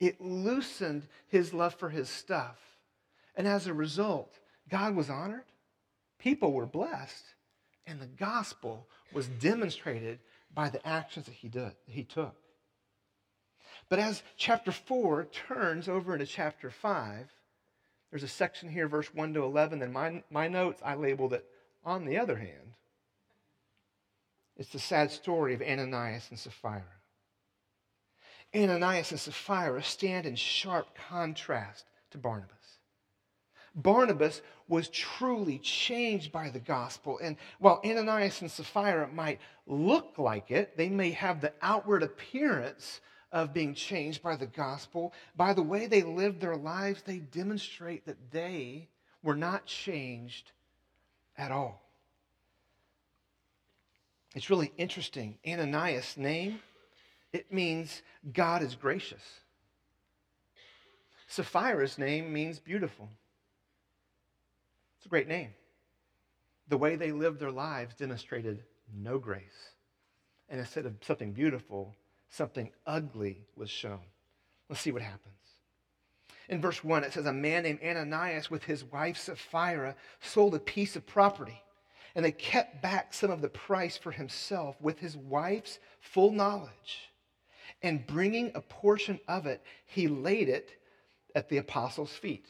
It 0.00 0.20
loosened 0.20 1.06
his 1.26 1.52
love 1.52 1.74
for 1.74 1.88
his 1.88 2.08
stuff. 2.08 2.58
And 3.34 3.46
as 3.46 3.66
a 3.66 3.74
result, 3.74 4.38
God 4.68 4.94
was 4.94 5.10
honored, 5.10 5.44
people 6.18 6.52
were 6.52 6.66
blessed, 6.66 7.24
and 7.86 8.00
the 8.00 8.06
gospel 8.06 8.86
was 9.12 9.28
demonstrated 9.28 10.18
by 10.54 10.68
the 10.68 10.86
actions 10.86 11.26
that 11.26 11.34
he, 11.34 11.48
did, 11.48 11.72
he 11.86 12.04
took. 12.04 12.36
But 13.88 13.98
as 13.98 14.22
chapter 14.36 14.72
4 14.72 15.26
turns 15.26 15.88
over 15.88 16.12
into 16.12 16.26
chapter 16.26 16.70
5, 16.70 17.32
there's 18.10 18.22
a 18.22 18.28
section 18.28 18.68
here, 18.68 18.88
verse 18.88 19.12
1 19.14 19.34
to 19.34 19.42
11, 19.42 19.82
and 19.82 19.92
my, 19.92 20.22
my 20.30 20.48
notes, 20.48 20.80
I 20.84 20.94
labeled 20.94 21.32
it, 21.32 21.44
on 21.84 22.04
the 22.04 22.18
other 22.18 22.36
hand. 22.36 22.74
It's 24.56 24.70
the 24.70 24.78
sad 24.78 25.10
story 25.10 25.54
of 25.54 25.62
Ananias 25.62 26.26
and 26.30 26.38
Sapphira. 26.38 26.97
Ananias 28.54 29.10
and 29.10 29.20
Sapphira 29.20 29.82
stand 29.82 30.26
in 30.26 30.36
sharp 30.36 30.96
contrast 31.08 31.84
to 32.10 32.18
Barnabas. 32.18 32.54
Barnabas 33.74 34.42
was 34.66 34.88
truly 34.88 35.58
changed 35.58 36.32
by 36.32 36.50
the 36.50 36.58
gospel. 36.58 37.18
And 37.22 37.36
while 37.58 37.80
Ananias 37.84 38.40
and 38.40 38.50
Sapphira 38.50 39.08
might 39.08 39.40
look 39.66 40.18
like 40.18 40.50
it, 40.50 40.76
they 40.76 40.88
may 40.88 41.10
have 41.10 41.40
the 41.40 41.52
outward 41.62 42.02
appearance 42.02 43.00
of 43.30 43.52
being 43.52 43.74
changed 43.74 44.22
by 44.22 44.36
the 44.36 44.46
gospel. 44.46 45.12
By 45.36 45.52
the 45.52 45.62
way 45.62 45.86
they 45.86 46.02
lived 46.02 46.40
their 46.40 46.56
lives, 46.56 47.02
they 47.02 47.18
demonstrate 47.18 48.06
that 48.06 48.30
they 48.30 48.88
were 49.22 49.36
not 49.36 49.66
changed 49.66 50.52
at 51.36 51.52
all. 51.52 51.82
It's 54.34 54.50
really 54.50 54.72
interesting. 54.76 55.38
Ananias' 55.46 56.16
name, 56.16 56.60
it 57.32 57.52
means 57.52 58.02
God 58.32 58.62
is 58.62 58.74
gracious. 58.74 59.22
Sapphira's 61.26 61.98
name 61.98 62.32
means 62.32 62.58
beautiful. 62.58 63.10
It's 64.96 65.06
a 65.06 65.10
great 65.10 65.28
name. 65.28 65.50
The 66.68 66.78
way 66.78 66.96
they 66.96 67.12
lived 67.12 67.38
their 67.38 67.50
lives 67.50 67.94
demonstrated 67.94 68.64
no 68.94 69.18
grace. 69.18 69.72
And 70.48 70.58
instead 70.58 70.86
of 70.86 70.94
something 71.02 71.32
beautiful, 71.32 71.94
something 72.30 72.70
ugly 72.86 73.44
was 73.56 73.70
shown. 73.70 74.00
Let's 74.68 74.80
see 74.80 74.92
what 74.92 75.02
happens. 75.02 75.34
In 76.48 76.62
verse 76.62 76.82
1, 76.82 77.04
it 77.04 77.12
says, 77.12 77.26
A 77.26 77.32
man 77.32 77.64
named 77.64 77.80
Ananias 77.84 78.50
with 78.50 78.64
his 78.64 78.84
wife 78.84 79.18
Sapphira 79.18 79.94
sold 80.20 80.54
a 80.54 80.58
piece 80.58 80.96
of 80.96 81.06
property, 81.06 81.62
and 82.14 82.24
they 82.24 82.32
kept 82.32 82.80
back 82.80 83.12
some 83.12 83.30
of 83.30 83.42
the 83.42 83.50
price 83.50 83.98
for 83.98 84.12
himself 84.12 84.76
with 84.80 84.98
his 84.98 85.16
wife's 85.16 85.78
full 86.00 86.32
knowledge. 86.32 87.10
And 87.82 88.06
bringing 88.06 88.52
a 88.54 88.60
portion 88.60 89.20
of 89.28 89.46
it, 89.46 89.62
he 89.86 90.08
laid 90.08 90.48
it 90.48 90.70
at 91.34 91.48
the 91.48 91.58
apostles' 91.58 92.12
feet. 92.12 92.46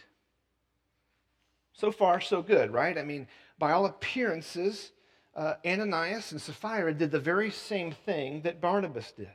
So 1.73 1.93
far, 1.93 2.21
so 2.21 2.43
good, 2.43 2.73
right? 2.73 2.97
I 2.97 3.05
mean, 3.05 3.29
by 3.59 3.73
all 3.73 3.87
appearances, 3.87 4.93
uh, 5.35 5.55
Ananias 5.65 6.33
and 6.33 6.41
Sapphira 6.41 6.93
did 6.93 7.11
the 7.11 7.21
very 7.21 7.51
same 7.51 7.93
thing 7.93 8.43
that 8.43 8.61
Barnabas 8.61 9.13
did. 9.13 9.29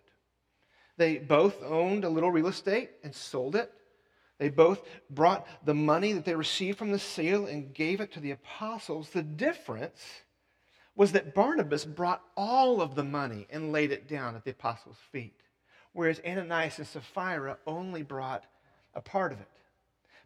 They 0.98 1.18
both 1.18 1.62
owned 1.64 2.04
a 2.04 2.10
little 2.10 2.32
real 2.32 2.48
estate 2.48 2.92
and 3.04 3.16
sold 3.16 3.56
it. 3.56 3.72
They 4.40 4.50
both 4.50 4.82
brought 5.10 5.48
the 5.64 5.74
money 5.74 6.12
that 6.14 6.26
they 6.26 6.36
received 6.36 6.78
from 6.78 6.92
the 6.92 7.00
sale 7.00 7.46
and 7.46 7.74
gave 7.74 8.02
it 8.02 8.12
to 8.14 8.20
the 8.20 8.32
apostles. 8.32 9.10
The 9.10 9.24
difference 9.24 10.02
was 10.96 11.14
that 11.14 11.34
Barnabas 11.34 11.86
brought 11.86 12.22
all 12.36 12.82
of 12.82 12.96
the 12.96 13.04
money 13.04 13.48
and 13.50 13.72
laid 13.72 13.92
it 13.92 14.08
down 14.08 14.36
at 14.36 14.44
the 14.44 14.52
apostles' 14.52 14.98
feet, 15.12 15.43
whereas 15.94 16.22
Ananias 16.26 16.80
and 16.80 16.88
Sapphira 16.88 17.58
only 17.66 18.04
brought 18.04 18.44
a 18.94 19.02
part 19.02 19.32
of 19.32 19.40
it. 19.40 19.48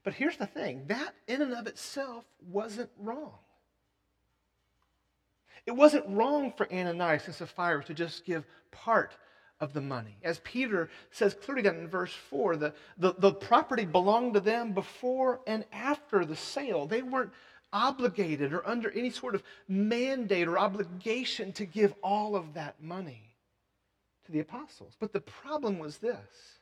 But 0.04 0.14
here's 0.14 0.38
the 0.38 0.46
thing 0.46 0.86
that 0.88 1.14
in 1.28 1.42
and 1.42 1.54
of 1.54 1.68
itself 1.68 2.26
wasn't 2.50 2.90
wrong. 2.98 3.34
It 5.66 5.72
wasn't 5.72 6.06
wrong 6.08 6.54
for 6.56 6.72
Ananias 6.72 7.26
and 7.26 7.36
Sapphira 7.36 7.84
to 7.84 7.94
just 7.94 8.26
give 8.26 8.46
part 8.72 9.12
of 9.60 9.74
the 9.74 9.82
money. 9.82 10.16
As 10.24 10.40
Peter 10.44 10.90
says 11.12 11.34
clearly 11.34 11.64
down 11.64 11.76
in 11.76 11.88
verse 11.88 12.14
4, 12.14 12.56
the, 12.56 12.74
the, 12.98 13.16
the 13.18 13.34
property 13.34 13.84
belonged 13.84 14.36
to 14.36 14.40
them 14.40 14.72
before 14.72 15.42
and 15.46 15.66
after 15.74 16.24
the 16.24 16.36
sale. 16.36 16.86
They 16.86 17.02
weren't 17.02 17.34
obligated 17.74 18.54
or 18.54 18.66
under 18.68 18.92
any 18.92 19.10
sort 19.10 19.36
of 19.36 19.44
mandate 19.68 20.48
or 20.48 20.58
obligation 20.58 21.52
to 21.54 21.66
give 21.66 21.94
all 22.02 22.36
of 22.36 22.54
that 22.54 22.82
money 22.82 23.27
to 24.28 24.32
the 24.32 24.40
apostles. 24.40 24.96
But 25.00 25.12
the 25.12 25.20
problem 25.20 25.80
was 25.80 25.98
this 25.98 26.60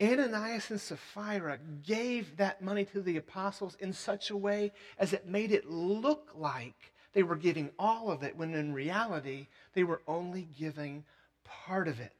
Ananias 0.00 0.70
and 0.70 0.80
Sapphira 0.80 1.58
gave 1.84 2.36
that 2.38 2.62
money 2.62 2.84
to 2.86 3.00
the 3.00 3.18
apostles 3.18 3.76
in 3.80 3.92
such 3.92 4.30
a 4.30 4.36
way 4.36 4.72
as 4.98 5.12
it 5.12 5.26
made 5.26 5.52
it 5.52 5.68
look 5.68 6.30
like 6.34 6.92
they 7.12 7.22
were 7.22 7.36
giving 7.36 7.70
all 7.78 8.10
of 8.10 8.22
it, 8.22 8.36
when 8.36 8.54
in 8.54 8.74
reality, 8.74 9.46
they 9.72 9.84
were 9.84 10.02
only 10.06 10.48
giving 10.58 11.02
part 11.44 11.88
of 11.88 11.98
it. 11.98 12.12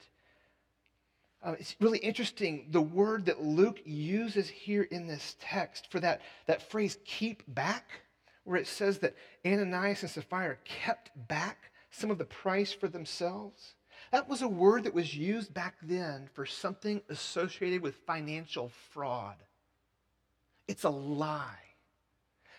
Uh, 1.45 1.55
it's 1.59 1.77
really 1.81 1.99
interesting 1.99 2.67
the 2.71 2.81
word 2.81 3.27
that 3.27 3.43
Luke 3.43 3.81
uses 3.85 4.49
here 4.49 4.85
in 4.85 5.07
this 5.07 5.37
text 5.39 5.93
for 5.93 6.01
that, 6.01 6.23
that 6.47 6.71
phrase, 6.71 6.97
keep 7.05 7.43
back, 7.47 8.01
where 8.45 8.57
it 8.57 8.67
says 8.67 8.99
that 9.01 9.15
Ananias 9.45 10.01
and 10.03 10.11
Sapphira 10.11 10.57
kept 10.65 11.11
back 11.29 11.71
some 11.91 12.11
of 12.11 12.17
the 12.17 12.25
price 12.25 12.73
for 12.73 12.89
themselves. 12.89 13.75
That 14.13 14.29
was 14.29 14.43
a 14.43 14.49
word 14.49 14.85
that 14.85 14.95
was 14.95 15.17
used 15.17 15.53
back 15.53 15.75
then 15.83 16.29
for 16.33 16.47
something 16.47 17.03
associated 17.09 17.83
with 17.83 17.97
financial 18.07 18.71
fraud. 18.91 19.37
It's 20.69 20.85
a 20.85 20.91
lie. 20.91 21.55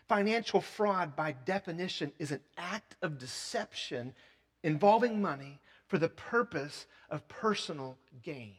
Financial 0.08 0.62
fraud, 0.62 1.16
by 1.16 1.34
definition, 1.46 2.12
is 2.20 2.32
an 2.32 2.42
act 2.58 2.96
of 3.02 3.18
deception 3.18 4.14
involving 4.64 5.22
money 5.22 5.60
for 5.88 5.98
the 5.98 6.10
purpose 6.10 6.86
of 7.10 7.28
personal 7.28 7.98
gain. 8.24 8.56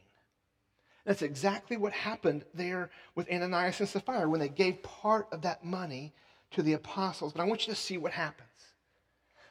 That's 1.05 1.21
exactly 1.21 1.77
what 1.77 1.93
happened 1.93 2.45
there 2.53 2.91
with 3.15 3.31
Ananias 3.31 3.79
and 3.79 3.89
Sapphira 3.89 4.29
when 4.29 4.39
they 4.39 4.49
gave 4.49 4.83
part 4.83 5.27
of 5.31 5.41
that 5.41 5.63
money 5.63 6.13
to 6.51 6.61
the 6.61 6.73
apostles. 6.73 7.33
But 7.33 7.41
I 7.41 7.45
want 7.45 7.67
you 7.67 7.73
to 7.73 7.79
see 7.79 7.97
what 7.97 8.11
happens. 8.11 8.47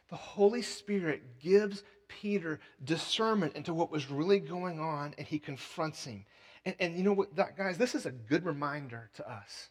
The 0.09 0.17
Holy 0.17 0.63
Spirit 0.63 1.41
gives 1.41 1.83
Peter 2.09 2.61
discernment 2.85 3.55
into 3.55 3.75
what 3.75 3.91
was 3.91 4.11
really 4.11 4.41
going 4.41 4.81
on, 4.81 5.15
and 5.19 5.27
he 5.27 5.39
confronts 5.39 6.05
him. 6.05 6.25
And, 6.65 6.75
and 6.81 6.97
you 6.97 7.05
know 7.05 7.13
what, 7.13 7.35
guys, 7.57 7.79
this 7.79 7.95
is 7.95 8.07
a 8.07 8.11
good 8.11 8.45
reminder 8.45 9.11
to 9.15 9.31
us. 9.31 9.69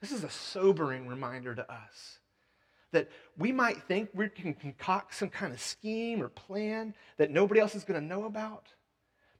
This 0.00 0.12
is 0.12 0.24
a 0.24 0.30
sobering 0.30 1.06
reminder 1.06 1.54
to 1.54 1.70
us 1.70 2.18
that 2.92 3.10
we 3.36 3.52
might 3.52 3.82
think 3.82 4.08
we 4.14 4.28
can 4.28 4.54
concoct 4.54 5.14
some 5.14 5.28
kind 5.28 5.52
of 5.52 5.60
scheme 5.60 6.22
or 6.22 6.28
plan 6.28 6.94
that 7.18 7.30
nobody 7.30 7.60
else 7.60 7.74
is 7.74 7.84
going 7.84 8.00
to 8.00 8.06
know 8.06 8.24
about, 8.24 8.68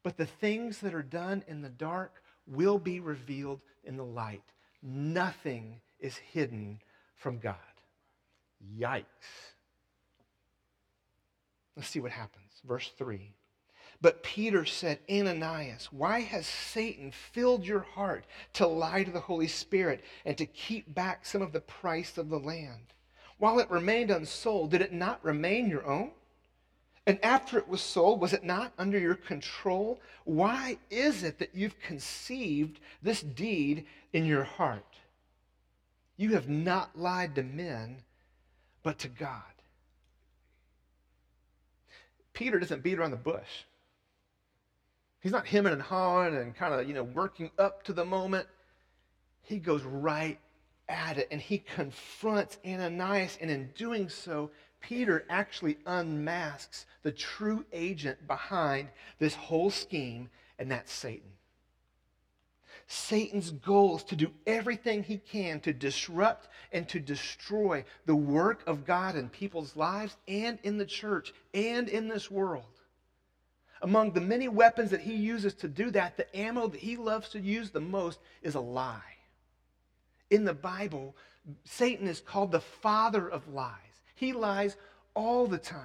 but 0.02 0.16
the 0.16 0.26
things 0.26 0.80
that 0.80 0.94
are 0.94 1.02
done 1.02 1.42
in 1.46 1.62
the 1.62 1.68
dark 1.68 2.22
will 2.46 2.78
be 2.78 3.00
revealed 3.00 3.60
in 3.84 3.96
the 3.96 4.04
light. 4.04 4.42
Nothing 4.82 5.80
is 5.98 6.16
hidden 6.16 6.80
from 7.16 7.38
God. 7.38 7.56
Yikes. 8.78 9.04
Let's 11.76 11.88
see 11.88 12.00
what 12.00 12.12
happens. 12.12 12.60
Verse 12.66 12.90
3. 12.96 13.34
But 14.00 14.22
Peter 14.22 14.64
said, 14.64 14.98
Ananias, 15.10 15.88
why 15.90 16.20
has 16.20 16.46
Satan 16.46 17.10
filled 17.10 17.64
your 17.64 17.80
heart 17.80 18.24
to 18.54 18.66
lie 18.66 19.04
to 19.04 19.10
the 19.10 19.20
Holy 19.20 19.48
Spirit 19.48 20.04
and 20.24 20.36
to 20.36 20.46
keep 20.46 20.94
back 20.94 21.24
some 21.24 21.42
of 21.42 21.52
the 21.52 21.60
price 21.60 22.18
of 22.18 22.28
the 22.28 22.38
land? 22.38 22.92
While 23.38 23.58
it 23.58 23.70
remained 23.70 24.10
unsold, 24.10 24.70
did 24.70 24.82
it 24.82 24.92
not 24.92 25.24
remain 25.24 25.68
your 25.68 25.86
own? 25.86 26.10
And 27.06 27.24
after 27.24 27.56
it 27.58 27.68
was 27.68 27.80
sold, 27.80 28.20
was 28.20 28.32
it 28.32 28.42
not 28.42 28.72
under 28.78 28.98
your 28.98 29.14
control? 29.14 30.00
Why 30.24 30.78
is 30.90 31.22
it 31.22 31.38
that 31.38 31.54
you've 31.54 31.78
conceived 31.80 32.80
this 33.02 33.20
deed 33.20 33.86
in 34.12 34.26
your 34.26 34.44
heart? 34.44 34.96
You 36.16 36.34
have 36.34 36.48
not 36.48 36.98
lied 36.98 37.34
to 37.36 37.42
men, 37.42 37.98
but 38.82 38.98
to 39.00 39.08
God. 39.08 39.42
Peter 42.37 42.59
doesn't 42.59 42.83
beat 42.83 42.99
around 42.99 43.12
the 43.12 43.16
bush. 43.16 43.64
He's 45.20 45.33
not 45.33 45.46
hemming 45.46 45.72
and 45.72 45.81
hawing 45.81 46.37
and 46.37 46.55
kind 46.55 46.75
of, 46.75 46.87
you 46.87 46.92
know, 46.92 47.03
working 47.03 47.51
up 47.59 47.83
to 47.85 47.94
the 47.94 48.05
moment. 48.05 48.46
He 49.40 49.59
goes 49.59 49.83
right 49.83 50.38
at 50.87 51.16
it 51.16 51.29
and 51.31 51.40
he 51.40 51.57
confronts 51.57 52.59
Ananias. 52.64 53.38
And 53.40 53.51
in 53.51 53.70
doing 53.75 54.11
so, 54.11 54.51
Peter 54.81 55.25
actually 55.31 55.79
unmasks 55.87 56.85
the 57.03 57.11
true 57.11 57.64
agent 57.72 58.27
behind 58.27 58.90
this 59.18 59.35
whole 59.35 59.70
scheme, 59.70 60.29
and 60.59 60.70
that's 60.70 60.92
Satan. 60.92 61.31
Satan's 62.88 63.51
goal 63.51 63.96
is 63.96 64.05
to 64.05 64.16
do 64.16 64.33
everything 64.46 65.03
he 65.03 65.18
can 65.18 65.61
to 65.61 65.72
disrupt 65.72 66.49
and 66.72 66.88
to 66.88 67.01
destroy 67.01 67.85
the 68.07 68.14
work 68.14 68.62
of 68.66 68.85
God 68.85 69.16
in 69.16 69.29
people's 69.29 69.75
lives 69.75 70.16
and 70.29 70.59
in 70.62 70.79
the 70.79 70.87
church 70.87 71.35
and 71.53 71.88
in 71.88 72.09
this 72.09 72.31
world. 72.31 72.64
Among 73.83 74.12
the 74.12 74.20
many 74.20 74.49
weapons 74.49 74.90
that 74.90 75.01
he 75.01 75.14
uses 75.14 75.55
to 75.55 75.68
do 75.68 75.90
that, 75.90 76.16
the 76.16 76.37
ammo 76.37 76.68
that 76.68 76.81
he 76.81 76.96
loves 76.96 77.29
to 77.31 77.40
use 77.40 77.70
the 77.70 77.81
most 77.81 78.20
is 78.40 78.55
a 78.55 78.61
lie. 78.61 79.01
In 80.31 80.44
the 80.44 80.55
Bible, 80.55 81.16
Satan 81.64 82.07
is 82.07 82.20
called 82.20 82.53
the 82.53 82.61
father 82.61 83.29
of 83.29 83.49
lies. 83.49 83.75
He 84.14 84.33
lies 84.33 84.77
all 85.14 85.46
the 85.46 85.59
time. 85.59 85.81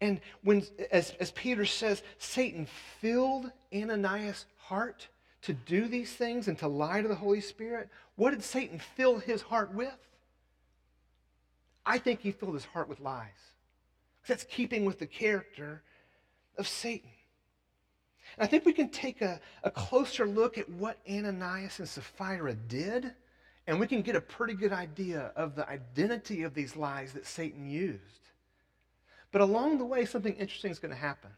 And 0.00 0.20
when, 0.42 0.66
as, 0.90 1.10
as 1.20 1.30
Peter 1.32 1.66
says, 1.66 2.02
Satan 2.18 2.66
filled 3.00 3.50
Ananias' 3.74 4.46
heart 4.56 5.08
to 5.42 5.52
do 5.52 5.88
these 5.88 6.12
things 6.12 6.48
and 6.48 6.58
to 6.58 6.68
lie 6.68 7.00
to 7.02 7.08
the 7.08 7.14
Holy 7.14 7.40
Spirit, 7.40 7.88
what 8.16 8.30
did 8.30 8.42
Satan 8.42 8.78
fill 8.78 9.18
his 9.18 9.42
heart 9.42 9.74
with? 9.74 9.96
I 11.86 11.98
think 11.98 12.20
he 12.20 12.30
filled 12.30 12.54
his 12.54 12.66
heart 12.66 12.88
with 12.88 13.00
lies. 13.00 13.28
That's 14.26 14.44
keeping 14.44 14.84
with 14.84 14.98
the 14.98 15.06
character 15.06 15.82
of 16.58 16.68
Satan. 16.68 17.10
And 18.36 18.44
I 18.44 18.48
think 18.48 18.64
we 18.64 18.72
can 18.72 18.90
take 18.90 19.22
a, 19.22 19.40
a 19.64 19.70
closer 19.70 20.26
look 20.26 20.58
at 20.58 20.68
what 20.68 20.98
Ananias 21.08 21.78
and 21.78 21.88
Sapphira 21.88 22.54
did, 22.54 23.12
and 23.66 23.80
we 23.80 23.86
can 23.86 24.02
get 24.02 24.14
a 24.14 24.20
pretty 24.20 24.54
good 24.54 24.72
idea 24.72 25.32
of 25.36 25.56
the 25.56 25.68
identity 25.68 26.42
of 26.42 26.54
these 26.54 26.76
lies 26.76 27.12
that 27.14 27.26
Satan 27.26 27.68
used. 27.68 28.02
But 29.32 29.40
along 29.40 29.78
the 29.78 29.84
way, 29.84 30.04
something 30.04 30.34
interesting 30.34 30.70
is 30.70 30.78
going 30.78 30.94
to 30.94 31.00
happen. 31.00 31.30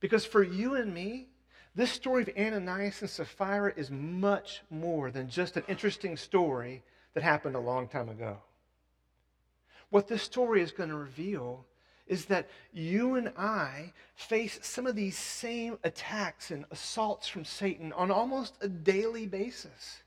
Because 0.00 0.24
for 0.24 0.42
you 0.42 0.74
and 0.74 0.92
me, 0.92 1.28
this 1.74 1.92
story 1.92 2.22
of 2.22 2.30
Ananias 2.36 3.00
and 3.00 3.10
Sapphira 3.10 3.72
is 3.76 3.90
much 3.90 4.62
more 4.70 5.10
than 5.10 5.28
just 5.28 5.56
an 5.56 5.62
interesting 5.68 6.16
story 6.16 6.82
that 7.14 7.22
happened 7.22 7.54
a 7.54 7.60
long 7.60 7.86
time 7.86 8.08
ago. 8.08 8.38
What 9.90 10.08
this 10.08 10.22
story 10.22 10.62
is 10.62 10.72
going 10.72 10.90
to 10.90 10.96
reveal 10.96 11.64
is 12.06 12.24
that 12.26 12.48
you 12.72 13.14
and 13.14 13.32
I 13.36 13.92
face 14.16 14.58
some 14.62 14.86
of 14.86 14.96
these 14.96 15.16
same 15.16 15.78
attacks 15.84 16.50
and 16.50 16.64
assaults 16.72 17.28
from 17.28 17.44
Satan 17.44 17.92
on 17.92 18.10
almost 18.10 18.54
a 18.60 18.68
daily 18.68 19.26
basis. 19.26 20.02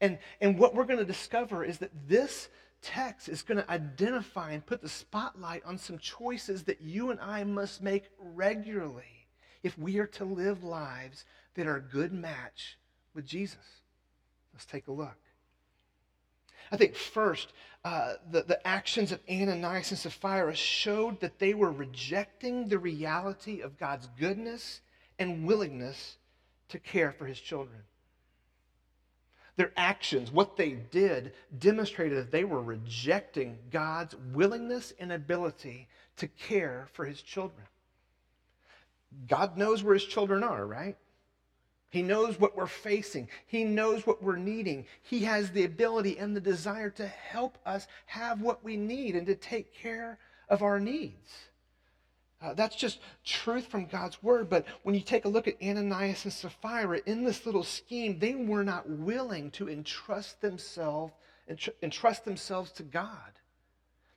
And, 0.00 0.18
and 0.40 0.58
what 0.58 0.74
we're 0.74 0.84
going 0.84 0.98
to 0.98 1.04
discover 1.04 1.64
is 1.64 1.78
that 1.78 1.92
this 2.08 2.48
text 2.82 3.28
is 3.28 3.42
going 3.42 3.58
to 3.58 3.70
identify 3.70 4.52
and 4.52 4.66
put 4.66 4.82
the 4.82 4.88
spotlight 4.88 5.64
on 5.64 5.78
some 5.78 5.98
choices 5.98 6.64
that 6.64 6.80
you 6.80 7.10
and 7.10 7.20
I 7.20 7.44
must 7.44 7.80
make 7.80 8.10
regularly 8.18 9.19
if 9.62 9.78
we 9.78 9.98
are 9.98 10.06
to 10.06 10.24
live 10.24 10.64
lives 10.64 11.24
that 11.54 11.66
are 11.66 11.76
a 11.76 11.80
good 11.80 12.12
match 12.12 12.78
with 13.14 13.26
Jesus. 13.26 13.58
Let's 14.52 14.64
take 14.64 14.88
a 14.88 14.92
look. 14.92 15.18
I 16.72 16.76
think 16.76 16.94
first, 16.94 17.52
uh, 17.84 18.14
the, 18.30 18.42
the 18.42 18.66
actions 18.66 19.10
of 19.12 19.20
Ananias 19.28 19.90
and 19.90 19.98
Sapphira 19.98 20.54
showed 20.54 21.20
that 21.20 21.38
they 21.38 21.54
were 21.54 21.72
rejecting 21.72 22.68
the 22.68 22.78
reality 22.78 23.60
of 23.60 23.78
God's 23.78 24.08
goodness 24.18 24.80
and 25.18 25.46
willingness 25.46 26.16
to 26.68 26.78
care 26.78 27.12
for 27.12 27.26
his 27.26 27.40
children. 27.40 27.80
Their 29.56 29.72
actions, 29.76 30.30
what 30.30 30.56
they 30.56 30.70
did, 30.90 31.32
demonstrated 31.58 32.18
that 32.18 32.30
they 32.30 32.44
were 32.44 32.62
rejecting 32.62 33.58
God's 33.70 34.14
willingness 34.32 34.92
and 34.98 35.12
ability 35.12 35.88
to 36.16 36.28
care 36.28 36.88
for 36.92 37.04
his 37.04 37.20
children. 37.20 37.66
God 39.28 39.56
knows 39.56 39.82
where 39.82 39.94
his 39.94 40.04
children 40.04 40.42
are, 40.42 40.66
right? 40.66 40.96
He 41.90 42.02
knows 42.02 42.38
what 42.38 42.56
we're 42.56 42.66
facing. 42.66 43.28
He 43.46 43.64
knows 43.64 44.06
what 44.06 44.22
we're 44.22 44.36
needing. 44.36 44.86
He 45.02 45.24
has 45.24 45.50
the 45.50 45.64
ability 45.64 46.18
and 46.18 46.36
the 46.36 46.40
desire 46.40 46.90
to 46.90 47.06
help 47.06 47.58
us 47.66 47.88
have 48.06 48.40
what 48.40 48.62
we 48.62 48.76
need 48.76 49.16
and 49.16 49.26
to 49.26 49.34
take 49.34 49.74
care 49.74 50.18
of 50.48 50.62
our 50.62 50.78
needs. 50.78 51.50
Uh, 52.40 52.54
that's 52.54 52.76
just 52.76 53.00
truth 53.24 53.66
from 53.66 53.86
God's 53.86 54.22
word. 54.22 54.48
But 54.48 54.64
when 54.82 54.94
you 54.94 55.00
take 55.00 55.24
a 55.24 55.28
look 55.28 55.48
at 55.48 55.60
Ananias 55.62 56.24
and 56.24 56.32
Sapphira 56.32 57.00
in 57.06 57.24
this 57.24 57.44
little 57.44 57.64
scheme, 57.64 58.18
they 58.18 58.34
were 58.34 58.64
not 58.64 58.88
willing 58.88 59.50
to 59.52 59.68
entrust 59.68 60.40
themselves 60.40 61.12
entrust 61.82 62.24
themselves 62.24 62.70
to 62.70 62.84
God. 62.84 63.39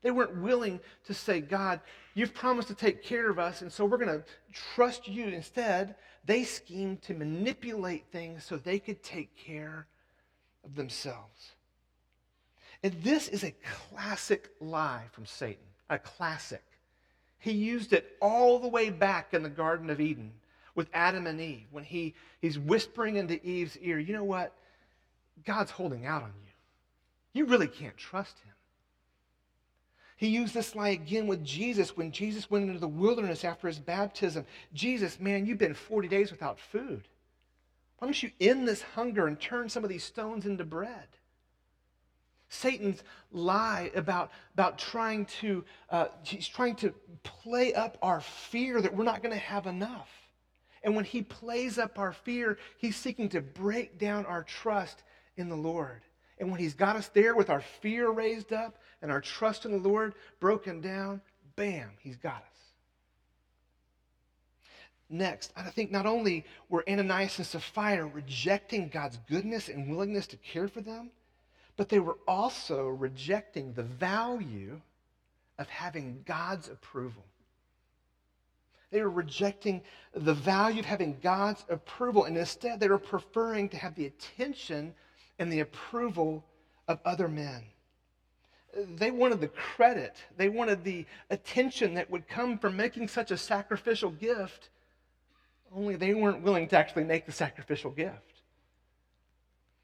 They 0.03 0.11
weren't 0.11 0.35
willing 0.35 0.79
to 1.05 1.13
say, 1.13 1.39
God, 1.39 1.79
you've 2.13 2.33
promised 2.33 2.67
to 2.67 2.75
take 2.75 3.03
care 3.03 3.29
of 3.29 3.39
us, 3.39 3.61
and 3.61 3.71
so 3.71 3.85
we're 3.85 3.97
going 3.97 4.19
to 4.19 4.25
trust 4.51 5.07
you. 5.07 5.27
Instead, 5.27 5.95
they 6.25 6.43
schemed 6.43 7.01
to 7.03 7.13
manipulate 7.13 8.05
things 8.11 8.43
so 8.43 8.57
they 8.57 8.79
could 8.79 9.01
take 9.01 9.35
care 9.35 9.87
of 10.63 10.75
themselves. 10.75 11.53
And 12.83 12.93
this 13.01 13.29
is 13.29 13.43
a 13.43 13.55
classic 13.89 14.49
lie 14.59 15.05
from 15.13 15.25
Satan, 15.25 15.63
a 15.89 15.97
classic. 15.97 16.63
He 17.39 17.53
used 17.53 17.93
it 17.93 18.17
all 18.21 18.59
the 18.59 18.67
way 18.67 18.89
back 18.89 19.33
in 19.33 19.41
the 19.41 19.49
Garden 19.49 19.89
of 19.89 20.01
Eden 20.01 20.33
with 20.75 20.89
Adam 20.93 21.27
and 21.27 21.39
Eve 21.39 21.67
when 21.71 21.83
he, 21.85 22.13
he's 22.41 22.59
whispering 22.59 23.15
into 23.15 23.43
Eve's 23.45 23.77
ear, 23.77 23.99
you 23.99 24.13
know 24.13 24.23
what? 24.23 24.53
God's 25.45 25.71
holding 25.71 26.05
out 26.05 26.23
on 26.23 26.33
you. 26.45 27.41
You 27.41 27.45
really 27.45 27.67
can't 27.67 27.97
trust 27.97 28.37
him. 28.39 28.52
He 30.17 30.27
used 30.27 30.53
this 30.53 30.75
lie 30.75 30.89
again 30.89 31.27
with 31.27 31.43
Jesus 31.43 31.97
when 31.97 32.11
Jesus 32.11 32.49
went 32.49 32.67
into 32.67 32.79
the 32.79 32.87
wilderness 32.87 33.43
after 33.43 33.67
his 33.67 33.79
baptism. 33.79 34.45
Jesus, 34.73 35.19
man, 35.19 35.45
you've 35.45 35.57
been 35.57 35.73
40 35.73 36.07
days 36.07 36.31
without 36.31 36.59
food. 36.59 37.07
Why 37.97 38.07
don't 38.07 38.23
you 38.23 38.31
end 38.39 38.67
this 38.67 38.81
hunger 38.81 39.27
and 39.27 39.39
turn 39.39 39.69
some 39.69 39.83
of 39.83 39.89
these 39.89 40.03
stones 40.03 40.45
into 40.45 40.65
bread? 40.65 41.07
Satan's 42.49 43.03
lie 43.31 43.91
about, 43.95 44.31
about 44.53 44.77
trying 44.77 45.25
to, 45.41 45.65
uh, 45.89 46.07
he's 46.23 46.47
trying 46.47 46.75
to 46.75 46.93
play 47.23 47.73
up 47.73 47.97
our 48.01 48.21
fear 48.21 48.79
that 48.79 48.95
we're 48.95 49.03
not 49.03 49.23
going 49.23 49.33
to 49.33 49.39
have 49.39 49.65
enough. 49.65 50.09
And 50.83 50.95
when 50.95 51.05
he 51.05 51.21
plays 51.21 51.79
up 51.79 51.97
our 51.97 52.13
fear, 52.13 52.57
he's 52.77 52.95
seeking 52.95 53.29
to 53.29 53.41
break 53.41 53.97
down 53.97 54.25
our 54.25 54.43
trust 54.43 55.03
in 55.37 55.49
the 55.49 55.55
Lord. 55.55 56.01
And 56.37 56.51
when 56.51 56.59
he's 56.59 56.73
got 56.73 56.95
us 56.95 57.07
there 57.07 57.35
with 57.35 57.49
our 57.49 57.61
fear 57.61 58.09
raised 58.09 58.53
up, 58.53 58.77
and 59.03 59.11
our 59.11 59.21
trust 59.21 59.65
in 59.65 59.71
the 59.71 59.89
Lord 59.89 60.15
broken 60.39 60.79
down, 60.81 61.21
bam, 61.57 61.91
he's 61.99 62.15
got 62.15 62.37
us. 62.37 62.71
Next, 65.09 65.51
I 65.55 65.63
think 65.63 65.91
not 65.91 66.07
only 66.07 66.45
were 66.69 66.85
Ananias 66.89 67.37
and 67.37 67.45
Sapphira 67.45 68.07
rejecting 68.07 68.87
God's 68.87 69.19
goodness 69.29 69.67
and 69.67 69.89
willingness 69.89 70.25
to 70.27 70.37
care 70.37 70.69
for 70.69 70.81
them, 70.81 71.11
but 71.75 71.89
they 71.89 71.99
were 71.99 72.17
also 72.27 72.87
rejecting 72.87 73.73
the 73.73 73.83
value 73.83 74.79
of 75.59 75.67
having 75.67 76.23
God's 76.25 76.69
approval. 76.69 77.25
They 78.89 79.01
were 79.01 79.09
rejecting 79.09 79.81
the 80.13 80.33
value 80.33 80.79
of 80.79 80.85
having 80.85 81.19
God's 81.21 81.65
approval, 81.67 82.23
and 82.23 82.37
instead 82.37 82.79
they 82.79 82.87
were 82.87 82.97
preferring 82.97 83.67
to 83.69 83.77
have 83.77 83.95
the 83.95 84.05
attention 84.05 84.95
and 85.39 85.51
the 85.51 85.59
approval 85.59 86.45
of 86.87 86.99
other 87.03 87.27
men 87.27 87.63
they 88.95 89.11
wanted 89.11 89.41
the 89.41 89.49
credit, 89.49 90.15
they 90.37 90.49
wanted 90.49 90.83
the 90.83 91.05
attention 91.29 91.93
that 91.95 92.09
would 92.09 92.27
come 92.27 92.57
from 92.57 92.75
making 92.75 93.07
such 93.07 93.31
a 93.31 93.37
sacrificial 93.37 94.09
gift, 94.09 94.69
only 95.75 95.95
they 95.95 96.13
weren't 96.13 96.41
willing 96.41 96.67
to 96.67 96.77
actually 96.77 97.03
make 97.03 97.25
the 97.25 97.31
sacrificial 97.31 97.91
gift. 97.91 98.41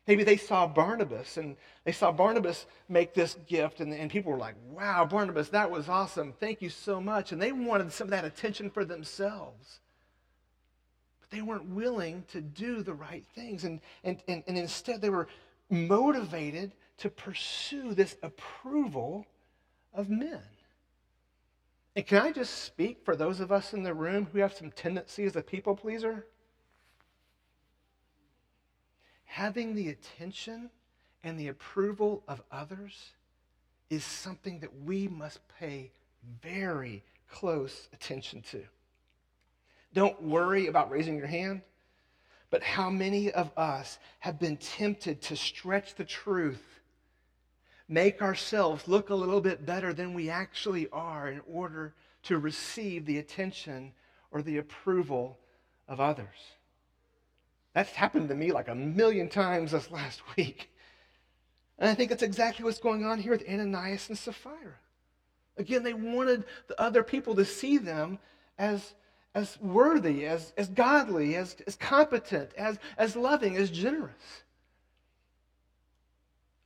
Maybe 0.07 0.23
they 0.23 0.37
saw 0.37 0.65
Barnabas 0.65 1.37
and 1.37 1.55
they 1.83 1.91
saw 1.91 2.11
Barnabas 2.11 2.65
make 2.87 3.13
this 3.13 3.37
gift, 3.47 3.79
and, 3.79 3.93
and 3.93 4.09
people 4.09 4.31
were 4.31 4.39
like, 4.39 4.55
wow, 4.71 5.05
Barnabas, 5.05 5.49
that 5.49 5.69
was 5.69 5.87
awesome. 5.87 6.33
Thank 6.39 6.63
you 6.63 6.69
so 6.69 6.99
much. 6.99 7.31
And 7.31 7.39
they 7.39 7.51
wanted 7.51 7.91
some 7.93 8.05
of 8.05 8.11
that 8.11 8.25
attention 8.25 8.71
for 8.71 8.85
themselves. 8.85 9.81
But 11.21 11.29
they 11.29 11.43
weren't 11.43 11.69
willing 11.69 12.23
to 12.31 12.41
do 12.41 12.81
the 12.81 12.95
right 12.95 13.23
things. 13.35 13.65
And, 13.65 13.81
and, 14.03 14.17
and, 14.27 14.43
and 14.47 14.57
instead, 14.57 14.99
they 14.99 15.11
were 15.11 15.27
motivated 15.69 16.71
to 16.99 17.09
pursue 17.09 17.93
this 17.93 18.15
approval 18.21 19.25
of 19.93 20.09
men. 20.09 20.41
And 21.95 22.05
can 22.05 22.21
I 22.21 22.31
just 22.31 22.63
speak 22.63 22.99
for 23.03 23.15
those 23.15 23.39
of 23.39 23.51
us 23.51 23.73
in 23.73 23.83
the 23.83 23.93
room 23.93 24.27
who 24.31 24.39
have 24.39 24.53
some 24.53 24.71
tendency 24.71 25.25
as 25.25 25.35
a 25.35 25.41
people 25.41 25.75
pleaser? 25.75 26.25
Having 29.25 29.75
the 29.75 29.89
attention 29.89 30.69
and 31.23 31.39
the 31.39 31.49
approval 31.49 32.23
of 32.27 32.41
others 32.51 33.11
is 33.89 34.03
something 34.03 34.59
that 34.59 34.83
we 34.83 35.07
must 35.07 35.39
pay 35.59 35.91
very 36.41 37.03
close 37.29 37.87
attention 37.93 38.41
to. 38.51 38.63
Don't 39.93 40.21
worry 40.21 40.67
about 40.67 40.91
raising 40.91 41.17
your 41.17 41.27
hand, 41.27 41.61
but 42.49 42.63
how 42.63 42.89
many 42.89 43.31
of 43.31 43.51
us 43.57 43.99
have 44.19 44.39
been 44.39 44.57
tempted 44.57 45.21
to 45.23 45.35
stretch 45.35 45.95
the 45.95 46.05
truth 46.05 46.78
make 47.89 48.21
ourselves 48.21 48.87
look 48.87 49.09
a 49.09 49.15
little 49.15 49.41
bit 49.41 49.65
better 49.65 49.91
than 49.91 50.13
we 50.13 50.29
actually 50.29 50.87
are 50.91 51.27
in 51.27 51.41
order 51.51 51.95
to 52.23 52.37
receive 52.37 53.05
the 53.05 53.17
attention 53.17 53.91
or 54.31 54.43
the 54.43 54.57
approval 54.57 55.39
of 55.87 55.99
others. 55.99 56.27
That's 57.73 57.91
happened 57.91 58.29
to 58.29 58.35
me 58.35 58.51
like 58.51 58.67
a 58.67 58.75
million 58.75 59.27
times 59.27 59.71
this 59.71 59.89
last 59.89 60.21
week. 60.37 60.69
And 61.79 61.89
I 61.89 61.95
think 61.95 62.09
that's 62.09 62.23
exactly 62.23 62.63
what's 62.63 62.79
going 62.79 63.05
on 63.05 63.19
here 63.19 63.31
with 63.31 63.47
Ananias 63.49 64.09
and 64.09 64.17
Sapphira. 64.17 64.75
Again, 65.57 65.83
they 65.83 65.93
wanted 65.93 66.45
the 66.67 66.79
other 66.79 67.03
people 67.03 67.35
to 67.35 67.45
see 67.45 67.77
them 67.77 68.19
as, 68.57 68.93
as 69.33 69.59
worthy, 69.59 70.25
as, 70.25 70.53
as 70.57 70.67
godly, 70.67 71.35
as, 71.35 71.55
as 71.65 71.75
competent, 71.75 72.51
as, 72.57 72.77
as 72.97 73.15
loving, 73.15 73.57
as 73.57 73.71
generous. 73.71 74.43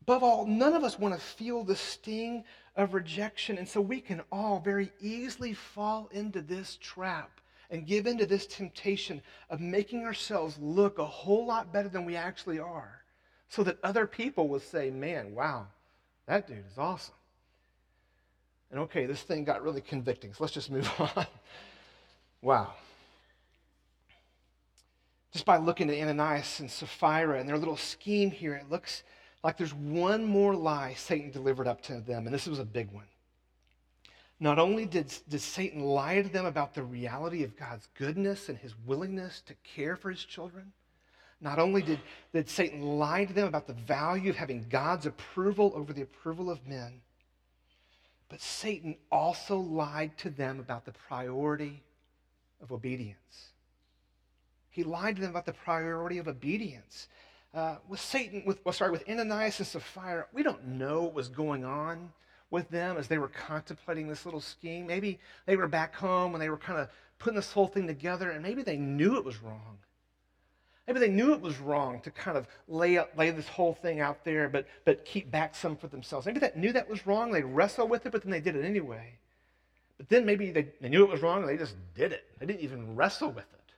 Above 0.04 0.22
all, 0.22 0.46
none 0.46 0.74
of 0.74 0.84
us 0.84 1.00
want 1.00 1.16
to 1.16 1.20
feel 1.20 1.64
the 1.64 1.78
sting 1.78 2.44
of 2.76 2.94
rejection. 2.94 3.58
And 3.58 3.66
so 3.66 3.80
we 3.80 4.02
can 4.02 4.22
all 4.34 4.60
very 4.60 4.92
easily 5.00 5.54
fall 5.54 6.10
into 6.12 6.42
this 6.42 6.78
trap 6.82 7.40
and 7.70 7.88
give 7.88 8.06
into 8.06 8.26
this 8.26 8.46
temptation 8.46 9.22
of 9.50 9.62
making 9.62 10.04
ourselves 10.04 10.58
look 10.60 11.00
a 11.00 11.06
whole 11.06 11.46
lot 11.46 11.72
better 11.72 11.88
than 11.88 12.04
we 12.04 12.18
actually 12.18 12.60
are 12.60 13.02
so 13.48 13.64
that 13.64 13.78
other 13.82 14.06
people 14.06 14.50
will 14.50 14.60
say, 14.60 14.90
man, 14.90 15.34
wow, 15.34 15.68
that 16.26 16.50
dude 16.50 16.66
is 16.70 16.78
awesome. 16.78 17.16
And 18.72 18.82
okay, 18.82 19.06
this 19.06 19.22
thing 19.22 19.46
got 19.46 19.64
really 19.64 19.80
convicting, 19.80 20.34
so 20.34 20.44
let's 20.44 20.54
just 20.54 20.70
move 20.70 20.92
on. 21.16 21.26
wow. 22.42 22.74
Just 25.32 25.46
by 25.46 25.56
looking 25.56 25.90
at 25.90 25.98
Ananias 25.98 26.60
and 26.60 26.70
Sapphira 26.70 27.40
and 27.40 27.48
their 27.48 27.58
little 27.58 27.78
scheme 27.78 28.32
here, 28.32 28.56
it 28.56 28.70
looks 28.70 29.04
like 29.44 29.58
there's 29.58 29.74
one 29.74 30.24
more 30.24 30.56
lie 30.56 30.94
Satan 30.94 31.32
delivered 31.32 31.68
up 31.68 31.82
to 31.84 32.00
them, 32.00 32.26
and 32.26 32.34
this 32.34 32.48
was 32.48 32.60
a 32.60 32.66
big 32.66 32.92
one. 32.92 33.06
Not 34.40 34.58
only 34.58 34.86
did, 34.86 35.14
did 35.30 35.42
Satan 35.42 35.82
lie 35.82 36.22
to 36.22 36.30
them 36.30 36.46
about 36.46 36.74
the 36.74 36.84
reality 36.84 37.44
of 37.44 37.56
God's 37.56 37.88
goodness 37.98 38.50
and 38.50 38.58
his 38.58 38.74
willingness 38.86 39.42
to 39.42 39.54
care 39.64 39.96
for 39.96 40.10
his 40.10 40.24
children, 40.24 40.72
not 41.40 41.60
only 41.60 41.82
did, 41.82 42.00
did 42.34 42.50
Satan 42.50 42.82
lie 42.82 43.26
to 43.26 43.34
them 43.34 43.48
about 43.48 43.68
the 43.68 43.74
value 43.74 44.30
of 44.30 44.38
having 44.38 44.66
God's 44.70 45.06
approval 45.06 45.74
over 45.76 45.92
the 45.92 46.02
approval 46.02 46.50
of 46.50 46.66
men, 46.66 47.02
but 48.30 48.40
Satan 48.40 48.96
also 49.12 49.58
lied 49.58 50.18
to 50.20 50.30
them 50.30 50.60
about 50.60 50.86
the 50.86 50.94
priority 50.94 51.84
of 52.62 52.72
obedience. 52.72 53.50
He 54.70 54.84
lied 54.84 55.18
to 55.18 55.22
them 55.22 55.32
about 55.32 55.46
the 55.46 55.54
priority 55.54 56.18
of 56.18 56.28
obedience 56.28 57.10
uh, 57.54 57.76
with 57.88 58.00
Satan, 58.00 58.44
with 58.46 58.64
well, 58.66 58.74
sorry, 58.74 58.92
with 58.92 59.08
Ananias 59.08 59.60
and 59.60 59.68
Sapphira, 59.68 60.26
we 60.34 60.44
don't 60.44 60.66
know 60.66 61.04
what 61.04 61.14
was 61.14 61.30
going 61.30 61.64
on 61.64 62.12
with 62.50 62.70
them 62.70 62.98
as 62.98 63.08
they 63.08 63.18
were 63.18 63.28
contemplating 63.28 64.08
this 64.08 64.26
little 64.26 64.42
scheme. 64.42 64.88
Maybe 64.88 65.20
they 65.46 65.56
were 65.56 65.68
back 65.68 65.96
home 65.96 66.34
and 66.34 66.42
they 66.42 66.50
were 66.50 66.58
kind 66.58 66.80
of 66.80 66.90
putting 67.20 67.36
this 67.36 67.52
whole 67.52 67.68
thing 67.68 67.88
together, 67.88 68.32
and 68.32 68.44
maybe 68.44 68.64
they 68.64 68.78
knew 68.78 69.18
it 69.18 69.26
was 69.26 69.42
wrong. 69.42 69.78
Maybe 70.88 71.00
they 71.00 71.10
knew 71.10 71.34
it 71.34 71.42
was 71.42 71.60
wrong 71.60 72.02
to 72.02 72.12
kind 72.12 72.38
of 72.38 72.48
lay, 72.68 73.00
lay 73.16 73.32
this 73.32 73.48
whole 73.48 73.74
thing 73.74 74.02
out 74.02 74.26
there, 74.26 74.50
but, 74.50 74.68
but 74.84 75.06
keep 75.06 75.32
back 75.32 75.56
some 75.56 75.78
for 75.78 75.88
themselves. 75.88 76.26
Maybe 76.26 76.40
they 76.40 76.52
knew 76.56 76.74
that 76.74 76.90
was 76.90 77.08
wrong. 77.08 77.32
They 77.32 77.42
wrestled 77.42 77.90
with 77.90 78.06
it, 78.06 78.12
but 78.12 78.22
then 78.24 78.32
they 78.32 78.42
did 78.42 78.58
it 78.58 78.66
anyway. 78.66 79.18
But 79.98 80.10
then 80.10 80.26
maybe 80.26 80.52
they, 80.52 80.68
they 80.82 80.90
knew 80.90 81.04
it 81.04 81.10
was 81.10 81.22
wrong 81.22 81.40
and 81.40 81.48
they 81.48 81.56
just 81.56 81.76
did 81.96 82.12
it. 82.12 82.26
They 82.38 82.46
didn't 82.46 82.62
even 82.62 82.96
wrestle 82.96 83.30
with 83.30 83.46
it. 83.54 83.72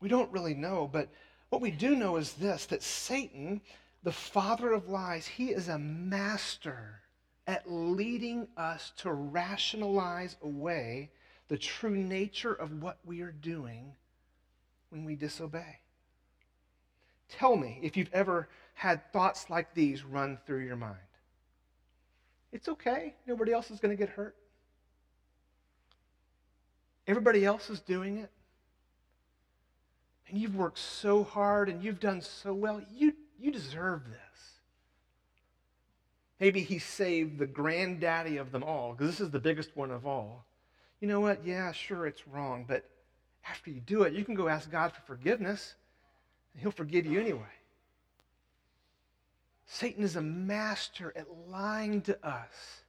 We 0.00 0.10
don't 0.10 0.30
really 0.30 0.54
know, 0.54 0.88
but 0.92 1.08
what 1.50 1.60
we 1.60 1.70
do 1.70 1.94
know 1.94 2.16
is 2.16 2.32
this 2.34 2.66
that 2.66 2.82
Satan 2.82 3.60
the 4.02 4.12
father 4.12 4.72
of 4.72 4.88
lies, 4.88 5.26
he 5.26 5.50
is 5.50 5.68
a 5.68 5.78
master 5.78 7.02
at 7.46 7.70
leading 7.70 8.48
us 8.56 8.92
to 8.98 9.12
rationalize 9.12 10.36
away 10.42 11.10
the 11.48 11.58
true 11.58 11.96
nature 11.96 12.52
of 12.54 12.82
what 12.82 12.98
we 13.04 13.20
are 13.20 13.32
doing 13.32 13.92
when 14.88 15.04
we 15.04 15.16
disobey. 15.16 15.80
Tell 17.28 17.56
me 17.56 17.78
if 17.82 17.96
you've 17.96 18.12
ever 18.12 18.48
had 18.74 19.12
thoughts 19.12 19.50
like 19.50 19.74
these 19.74 20.04
run 20.04 20.38
through 20.46 20.64
your 20.64 20.76
mind. 20.76 20.96
It's 22.52 22.68
okay. 22.68 23.14
Nobody 23.26 23.52
else 23.52 23.70
is 23.70 23.80
going 23.80 23.96
to 23.96 24.00
get 24.00 24.08
hurt. 24.08 24.34
Everybody 27.06 27.44
else 27.44 27.70
is 27.70 27.80
doing 27.80 28.18
it. 28.18 28.30
And 30.30 30.38
you've 30.38 30.54
worked 30.54 30.78
so 30.78 31.24
hard 31.24 31.68
and 31.68 31.82
you've 31.82 32.00
done 32.00 32.22
so 32.22 32.54
well. 32.54 32.80
You, 32.94 33.12
you 33.38 33.50
deserve 33.50 34.04
this. 34.04 34.20
Maybe 36.38 36.62
he 36.62 36.78
saved 36.78 37.38
the 37.38 37.46
granddaddy 37.46 38.38
of 38.38 38.50
them 38.50 38.62
all, 38.62 38.92
because 38.92 39.10
this 39.10 39.20
is 39.20 39.30
the 39.30 39.40
biggest 39.40 39.76
one 39.76 39.90
of 39.90 40.06
all. 40.06 40.46
You 41.00 41.08
know 41.08 41.20
what? 41.20 41.44
Yeah, 41.44 41.72
sure, 41.72 42.06
it's 42.06 42.26
wrong, 42.26 42.64
but 42.66 42.88
after 43.46 43.70
you 43.70 43.80
do 43.80 44.04
it, 44.04 44.14
you 44.14 44.24
can 44.24 44.34
go 44.34 44.48
ask 44.48 44.70
God 44.70 44.92
for 44.92 45.02
forgiveness, 45.02 45.74
and 46.54 46.62
he'll 46.62 46.70
forgive 46.70 47.04
you 47.04 47.20
anyway. 47.20 47.42
Satan 49.66 50.02
is 50.02 50.16
a 50.16 50.22
master 50.22 51.12
at 51.14 51.26
lying 51.48 52.00
to 52.02 52.26
us, 52.26 52.82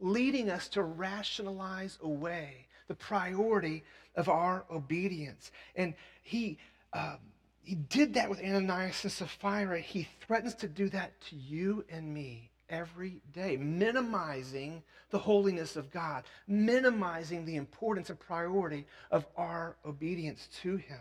leading 0.00 0.50
us 0.50 0.66
to 0.68 0.82
rationalize 0.82 1.98
away 2.02 2.66
the 2.88 2.94
priority 2.94 3.84
of 4.16 4.28
our 4.28 4.64
obedience. 4.70 5.52
And 5.76 5.94
he, 6.22 6.58
um, 6.96 7.18
he 7.62 7.74
did 7.74 8.14
that 8.14 8.30
with 8.30 8.40
Ananias 8.40 9.02
and 9.02 9.12
Sapphira. 9.12 9.80
He 9.80 10.08
threatens 10.20 10.54
to 10.56 10.68
do 10.68 10.88
that 10.90 11.20
to 11.28 11.36
you 11.36 11.84
and 11.90 12.12
me 12.12 12.50
every 12.68 13.20
day, 13.32 13.56
minimizing 13.56 14.82
the 15.10 15.18
holiness 15.18 15.76
of 15.76 15.90
God, 15.90 16.24
minimizing 16.46 17.44
the 17.44 17.56
importance 17.56 18.10
and 18.10 18.18
priority 18.18 18.86
of 19.10 19.26
our 19.36 19.76
obedience 19.84 20.48
to 20.62 20.76
Him. 20.76 21.00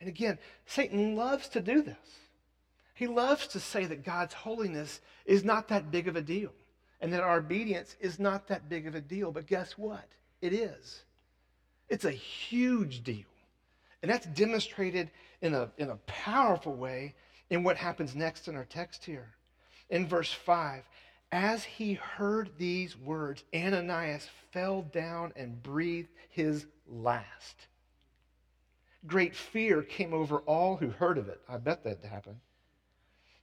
And 0.00 0.08
again, 0.08 0.38
Satan 0.66 1.14
loves 1.14 1.48
to 1.50 1.60
do 1.60 1.82
this. 1.82 1.96
He 2.94 3.06
loves 3.06 3.46
to 3.48 3.60
say 3.60 3.86
that 3.86 4.04
God's 4.04 4.34
holiness 4.34 5.00
is 5.24 5.44
not 5.44 5.68
that 5.68 5.90
big 5.90 6.08
of 6.08 6.16
a 6.16 6.22
deal 6.22 6.52
and 7.00 7.12
that 7.12 7.22
our 7.22 7.38
obedience 7.38 7.96
is 8.00 8.18
not 8.18 8.48
that 8.48 8.68
big 8.68 8.86
of 8.86 8.94
a 8.94 9.00
deal. 9.00 9.32
But 9.32 9.46
guess 9.46 9.78
what? 9.78 10.06
It 10.42 10.52
is. 10.52 11.02
It's 11.88 12.04
a 12.04 12.10
huge 12.10 13.02
deal. 13.02 13.29
And 14.02 14.10
that's 14.10 14.26
demonstrated 14.26 15.10
in 15.42 15.54
a, 15.54 15.70
in 15.78 15.90
a 15.90 15.96
powerful 16.06 16.74
way 16.74 17.14
in 17.50 17.62
what 17.62 17.76
happens 17.76 18.14
next 18.14 18.48
in 18.48 18.56
our 18.56 18.64
text 18.64 19.04
here. 19.04 19.34
In 19.90 20.06
verse 20.06 20.32
5, 20.32 20.84
as 21.32 21.64
he 21.64 21.94
heard 21.94 22.50
these 22.58 22.96
words, 22.96 23.44
Ananias 23.54 24.28
fell 24.52 24.82
down 24.82 25.32
and 25.36 25.62
breathed 25.62 26.08
his 26.30 26.66
last. 26.88 27.66
Great 29.06 29.34
fear 29.34 29.82
came 29.82 30.12
over 30.12 30.38
all 30.40 30.76
who 30.76 30.90
heard 30.90 31.18
of 31.18 31.28
it. 31.28 31.40
I 31.48 31.56
bet 31.58 31.84
that 31.84 32.04
happened. 32.04 32.40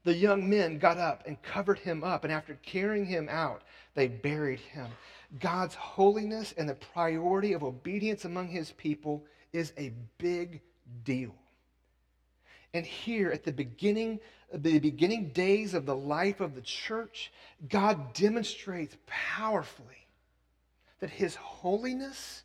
The 0.03 0.13
young 0.13 0.49
men 0.49 0.77
got 0.77 0.97
up 0.97 1.23
and 1.25 1.41
covered 1.41 1.79
him 1.79 2.03
up, 2.03 2.23
and 2.23 2.31
after 2.31 2.55
carrying 2.63 3.05
him 3.05 3.27
out, 3.29 3.63
they 3.93 4.07
buried 4.07 4.59
him. 4.59 4.87
God's 5.39 5.75
holiness 5.75 6.53
and 6.57 6.69
the 6.69 6.75
priority 6.75 7.53
of 7.53 7.63
obedience 7.63 8.23
among 8.23 8.47
his 8.47 8.71
people 8.71 9.25
is 9.53 9.73
a 9.77 9.93
big 10.17 10.61
deal. 11.03 11.35
And 12.73 12.85
here 12.85 13.31
at 13.31 13.43
the 13.43 13.51
beginning, 13.51 14.19
the 14.53 14.79
beginning 14.79 15.29
days 15.29 15.73
of 15.73 15.85
the 15.85 15.95
life 15.95 16.41
of 16.41 16.53
the 16.53 16.61
church, 16.61 17.31
God 17.69 18.13
demonstrates 18.13 18.97
powerfully 19.05 20.07
that 20.99 21.09
his 21.09 21.35
holiness 21.35 22.43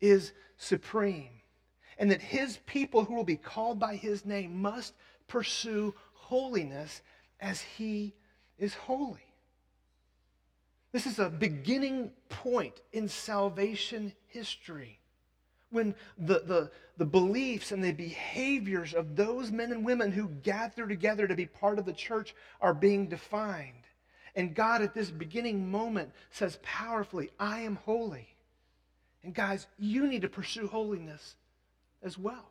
is 0.00 0.32
supreme 0.56 1.40
and 1.98 2.10
that 2.10 2.22
his 2.22 2.58
people 2.66 3.04
who 3.04 3.14
will 3.14 3.24
be 3.24 3.36
called 3.36 3.78
by 3.78 3.96
his 3.96 4.24
name 4.24 4.60
must 4.62 4.94
pursue 5.28 5.94
holiness 6.14 7.02
as 7.40 7.60
he 7.60 8.14
is 8.58 8.74
holy. 8.74 9.20
This 10.92 11.06
is 11.06 11.18
a 11.18 11.28
beginning 11.28 12.10
point 12.28 12.80
in 12.92 13.08
salvation 13.08 14.12
history 14.26 14.99
when 15.70 15.94
the, 16.18 16.40
the, 16.40 16.70
the 16.96 17.04
beliefs 17.04 17.72
and 17.72 17.82
the 17.82 17.92
behaviors 17.92 18.94
of 18.94 19.16
those 19.16 19.50
men 19.50 19.72
and 19.72 19.84
women 19.84 20.12
who 20.12 20.28
gather 20.42 20.86
together 20.86 21.26
to 21.26 21.34
be 21.34 21.46
part 21.46 21.78
of 21.78 21.86
the 21.86 21.92
church 21.92 22.34
are 22.60 22.74
being 22.74 23.08
defined. 23.08 23.74
And 24.36 24.54
God, 24.54 24.82
at 24.82 24.94
this 24.94 25.10
beginning 25.10 25.70
moment, 25.70 26.12
says 26.30 26.58
powerfully, 26.62 27.30
I 27.38 27.60
am 27.60 27.76
holy. 27.76 28.28
And 29.22 29.34
guys, 29.34 29.66
you 29.78 30.06
need 30.06 30.22
to 30.22 30.28
pursue 30.28 30.66
holiness 30.66 31.36
as 32.02 32.18
well. 32.18 32.50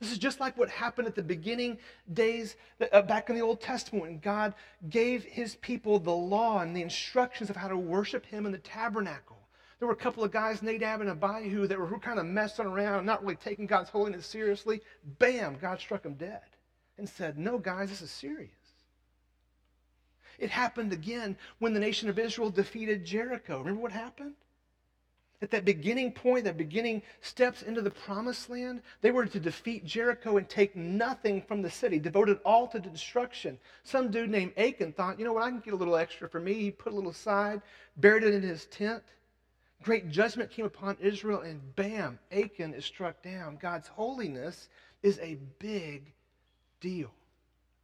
This 0.00 0.10
is 0.10 0.18
just 0.18 0.40
like 0.40 0.58
what 0.58 0.68
happened 0.68 1.06
at 1.06 1.14
the 1.14 1.22
beginning 1.22 1.78
days 2.12 2.56
uh, 2.92 3.02
back 3.02 3.30
in 3.30 3.36
the 3.36 3.42
Old 3.42 3.60
Testament 3.60 4.02
when 4.04 4.18
God 4.18 4.52
gave 4.90 5.22
his 5.22 5.54
people 5.56 6.00
the 6.00 6.10
law 6.10 6.58
and 6.58 6.74
the 6.74 6.82
instructions 6.82 7.50
of 7.50 7.56
how 7.56 7.68
to 7.68 7.76
worship 7.76 8.26
him 8.26 8.44
in 8.44 8.50
the 8.50 8.58
tabernacle. 8.58 9.41
There 9.82 9.88
were 9.88 9.94
a 9.94 9.96
couple 9.96 10.22
of 10.22 10.30
guys, 10.30 10.62
Nadab 10.62 11.00
and 11.00 11.10
Abihu, 11.10 11.66
that 11.66 11.76
were 11.76 11.98
kind 11.98 12.20
of 12.20 12.26
messing 12.26 12.66
around, 12.66 13.04
not 13.04 13.20
really 13.24 13.34
taking 13.34 13.66
God's 13.66 13.90
holiness 13.90 14.24
seriously. 14.24 14.80
Bam, 15.18 15.58
God 15.60 15.80
struck 15.80 16.04
them 16.04 16.14
dead 16.14 16.42
and 16.98 17.08
said, 17.08 17.36
No, 17.36 17.58
guys, 17.58 17.88
this 17.88 18.00
is 18.00 18.12
serious. 18.12 18.52
It 20.38 20.50
happened 20.50 20.92
again 20.92 21.36
when 21.58 21.74
the 21.74 21.80
nation 21.80 22.08
of 22.08 22.20
Israel 22.20 22.48
defeated 22.48 23.04
Jericho. 23.04 23.58
Remember 23.58 23.80
what 23.80 23.90
happened? 23.90 24.34
At 25.40 25.50
that 25.50 25.64
beginning 25.64 26.12
point, 26.12 26.44
that 26.44 26.56
beginning 26.56 27.02
steps 27.20 27.62
into 27.62 27.82
the 27.82 27.90
promised 27.90 28.48
land, 28.48 28.82
they 29.00 29.10
were 29.10 29.26
to 29.26 29.40
defeat 29.40 29.84
Jericho 29.84 30.36
and 30.36 30.48
take 30.48 30.76
nothing 30.76 31.42
from 31.42 31.60
the 31.60 31.70
city, 31.70 31.98
devoted 31.98 32.38
all 32.44 32.68
to 32.68 32.78
destruction. 32.78 33.58
Some 33.82 34.12
dude 34.12 34.30
named 34.30 34.52
Achan 34.56 34.92
thought, 34.92 35.18
you 35.18 35.24
know 35.24 35.32
what, 35.32 35.42
I 35.42 35.50
can 35.50 35.58
get 35.58 35.74
a 35.74 35.76
little 35.76 35.96
extra 35.96 36.28
for 36.28 36.38
me. 36.38 36.54
He 36.54 36.70
put 36.70 36.92
a 36.92 36.94
little 36.94 37.10
aside, 37.10 37.62
buried 37.96 38.22
it 38.22 38.32
in 38.32 38.42
his 38.42 38.66
tent. 38.66 39.02
Great 39.82 40.10
judgment 40.10 40.50
came 40.50 40.64
upon 40.64 40.96
Israel, 41.00 41.40
and 41.40 41.74
bam, 41.74 42.18
Achan 42.30 42.74
is 42.74 42.84
struck 42.84 43.22
down. 43.22 43.58
God's 43.60 43.88
holiness 43.88 44.68
is 45.02 45.18
a 45.18 45.38
big 45.58 46.12
deal. 46.80 47.10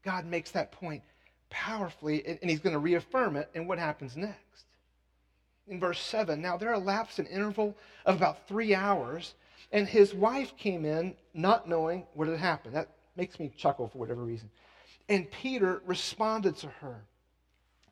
God 0.04 0.24
makes 0.24 0.52
that 0.52 0.72
point 0.72 1.02
powerfully, 1.50 2.24
and 2.26 2.48
he's 2.48 2.60
going 2.60 2.72
to 2.72 2.78
reaffirm 2.78 3.36
it 3.36 3.50
in 3.54 3.66
what 3.66 3.78
happens 3.78 4.16
next. 4.16 4.66
In 5.66 5.80
verse 5.80 6.00
7, 6.00 6.40
now 6.40 6.56
there 6.56 6.72
elapsed 6.72 7.18
an 7.18 7.26
interval 7.26 7.76
of 8.06 8.16
about 8.16 8.46
three 8.46 8.74
hours, 8.74 9.34
and 9.72 9.86
his 9.86 10.14
wife 10.14 10.56
came 10.56 10.84
in 10.84 11.14
not 11.34 11.68
knowing 11.68 12.06
what 12.14 12.28
had 12.28 12.38
happened. 12.38 12.74
That 12.74 12.88
makes 13.16 13.38
me 13.40 13.50
chuckle 13.56 13.88
for 13.88 13.98
whatever 13.98 14.22
reason. 14.22 14.50
And 15.08 15.30
Peter 15.30 15.82
responded 15.84 16.56
to 16.58 16.68
her, 16.68 17.02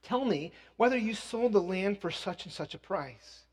Tell 0.02 0.24
me 0.24 0.52
whether 0.76 0.96
you 0.96 1.14
sold 1.14 1.52
the 1.52 1.60
land 1.60 2.00
for 2.00 2.10
such 2.10 2.44
and 2.44 2.52
such 2.52 2.74
a 2.74 2.78
price. 2.78 3.45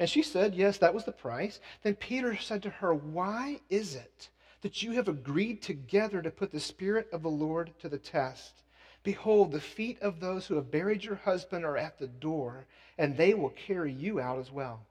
And 0.00 0.08
she 0.08 0.22
said, 0.22 0.54
Yes, 0.54 0.78
that 0.78 0.94
was 0.94 1.04
the 1.04 1.12
price. 1.12 1.60
Then 1.82 1.94
Peter 1.94 2.34
said 2.34 2.62
to 2.62 2.70
her, 2.70 2.94
Why 2.94 3.60
is 3.68 3.94
it 3.94 4.30
that 4.62 4.82
you 4.82 4.92
have 4.92 5.08
agreed 5.08 5.60
together 5.60 6.22
to 6.22 6.30
put 6.30 6.50
the 6.50 6.58
Spirit 6.58 7.08
of 7.12 7.22
the 7.22 7.28
Lord 7.28 7.72
to 7.80 7.88
the 7.90 7.98
test? 7.98 8.62
Behold, 9.02 9.52
the 9.52 9.60
feet 9.60 10.00
of 10.00 10.18
those 10.18 10.46
who 10.46 10.54
have 10.54 10.70
buried 10.70 11.04
your 11.04 11.16
husband 11.16 11.66
are 11.66 11.76
at 11.76 11.98
the 11.98 12.06
door, 12.06 12.66
and 12.96 13.14
they 13.14 13.34
will 13.34 13.50
carry 13.50 13.92
you 13.92 14.18
out 14.18 14.38
as 14.38 14.50
well. 14.50 14.86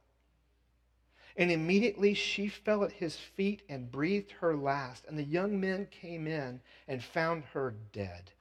And 1.36 1.52
immediately 1.52 2.14
she 2.14 2.48
fell 2.48 2.84
at 2.84 2.92
his 2.92 3.16
feet 3.18 3.64
and 3.68 3.92
breathed 3.92 4.32
her 4.34 4.56
last. 4.56 5.06
And 5.08 5.18
the 5.18 5.24
young 5.24 5.60
men 5.60 5.88
came 5.90 6.28
in 6.28 6.62
and 6.88 7.04
found 7.04 7.46
her 7.54 7.74
dead. 7.94 8.32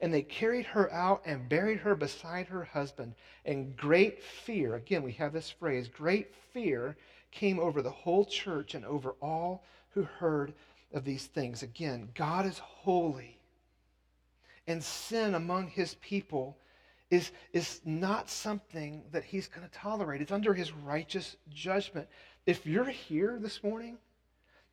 And 0.00 0.14
they 0.14 0.22
carried 0.22 0.66
her 0.66 0.92
out 0.92 1.22
and 1.26 1.48
buried 1.48 1.78
her 1.80 1.94
beside 1.94 2.46
her 2.48 2.64
husband. 2.64 3.14
And 3.44 3.76
great 3.76 4.22
fear, 4.22 4.76
again, 4.76 5.02
we 5.02 5.12
have 5.12 5.32
this 5.32 5.50
phrase, 5.50 5.88
great 5.88 6.34
fear 6.52 6.96
came 7.30 7.58
over 7.58 7.82
the 7.82 7.90
whole 7.90 8.24
church 8.24 8.74
and 8.74 8.84
over 8.84 9.14
all 9.20 9.64
who 9.90 10.02
heard 10.02 10.54
of 10.92 11.04
these 11.04 11.26
things. 11.26 11.62
Again, 11.62 12.08
God 12.14 12.46
is 12.46 12.58
holy. 12.58 13.38
And 14.66 14.82
sin 14.82 15.34
among 15.34 15.68
his 15.68 15.94
people 15.96 16.58
is, 17.10 17.30
is 17.52 17.80
not 17.84 18.28
something 18.28 19.02
that 19.12 19.24
he's 19.24 19.48
going 19.48 19.66
to 19.66 19.78
tolerate. 19.78 20.20
It's 20.20 20.32
under 20.32 20.54
his 20.54 20.72
righteous 20.72 21.36
judgment. 21.50 22.06
If 22.46 22.66
you're 22.66 22.84
here 22.84 23.38
this 23.40 23.62
morning 23.62 23.98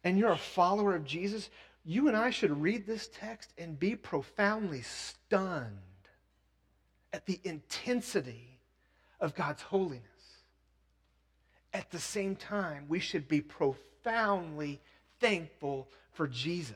and 0.04 0.18
you're 0.18 0.32
a 0.32 0.38
follower 0.38 0.96
of 0.96 1.06
Jesus, 1.06 1.50
you 1.86 2.08
and 2.08 2.18
I 2.18 2.32
should 2.32 2.62
read 2.62 2.88
this 2.88 3.08
text 3.14 3.54
and 3.58 3.80
be 3.80 3.96
profoundly 3.96 4.82
stunned 4.82 5.78
at 7.14 7.26
the 7.28 7.40
intensity 7.44 8.60
of 9.20 9.36
God's 9.36 9.62
holiness. 9.62 10.02
At 11.74 11.92
the 11.92 12.00
same 12.00 12.36
time, 12.36 12.86
we 12.90 13.00
should 13.00 13.28
be 13.28 13.42
profoundly 13.42 14.82
thankful 15.20 15.88
for 16.12 16.28
Jesus. 16.28 16.76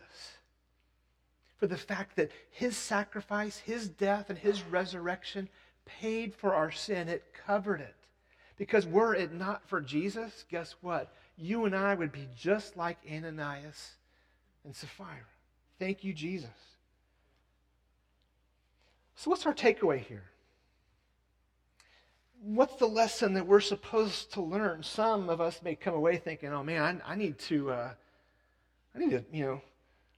for 1.59 1.67
the 1.67 1.77
fact 1.77 2.15
that 2.15 2.31
his 2.51 2.77
sacrifice, 2.77 3.57
his 3.57 3.89
death, 3.89 4.29
and 4.29 4.39
his 4.39 4.63
resurrection 4.63 5.49
paid 5.85 6.33
for 6.33 6.55
our 6.55 6.71
sin. 6.71 7.09
It 7.09 7.33
covered 7.45 7.81
it. 7.81 7.95
Because 8.57 8.87
were 8.87 9.13
it 9.13 9.33
not 9.33 9.67
for 9.67 9.81
Jesus, 9.81 10.45
guess 10.49 10.75
what? 10.81 11.13
You 11.37 11.65
and 11.65 11.75
I 11.75 11.95
would 11.95 12.11
be 12.11 12.27
just 12.35 12.77
like 12.77 12.97
Ananias 13.09 13.95
and 14.65 14.75
Sapphira. 14.75 15.25
Thank 15.79 16.03
you, 16.03 16.13
Jesus. 16.13 16.49
So, 19.15 19.29
what's 19.29 19.45
our 19.45 19.53
takeaway 19.53 19.99
here? 19.99 20.23
What's 22.41 22.75
the 22.77 22.85
lesson 22.85 23.33
that 23.33 23.45
we're 23.45 23.59
supposed 23.59 24.31
to 24.33 24.41
learn? 24.41 24.81
Some 24.81 25.29
of 25.29 25.41
us 25.41 25.61
may 25.61 25.75
come 25.75 25.93
away 25.93 26.17
thinking, 26.17 26.53
"Oh 26.53 26.63
man, 26.63 27.01
I, 27.05 27.11
I 27.11 27.15
need 27.15 27.37
to, 27.39 27.71
uh, 27.71 27.93
I 28.95 28.97
need 28.97 29.09
to, 29.11 29.25
you 29.31 29.45
know, 29.45 29.61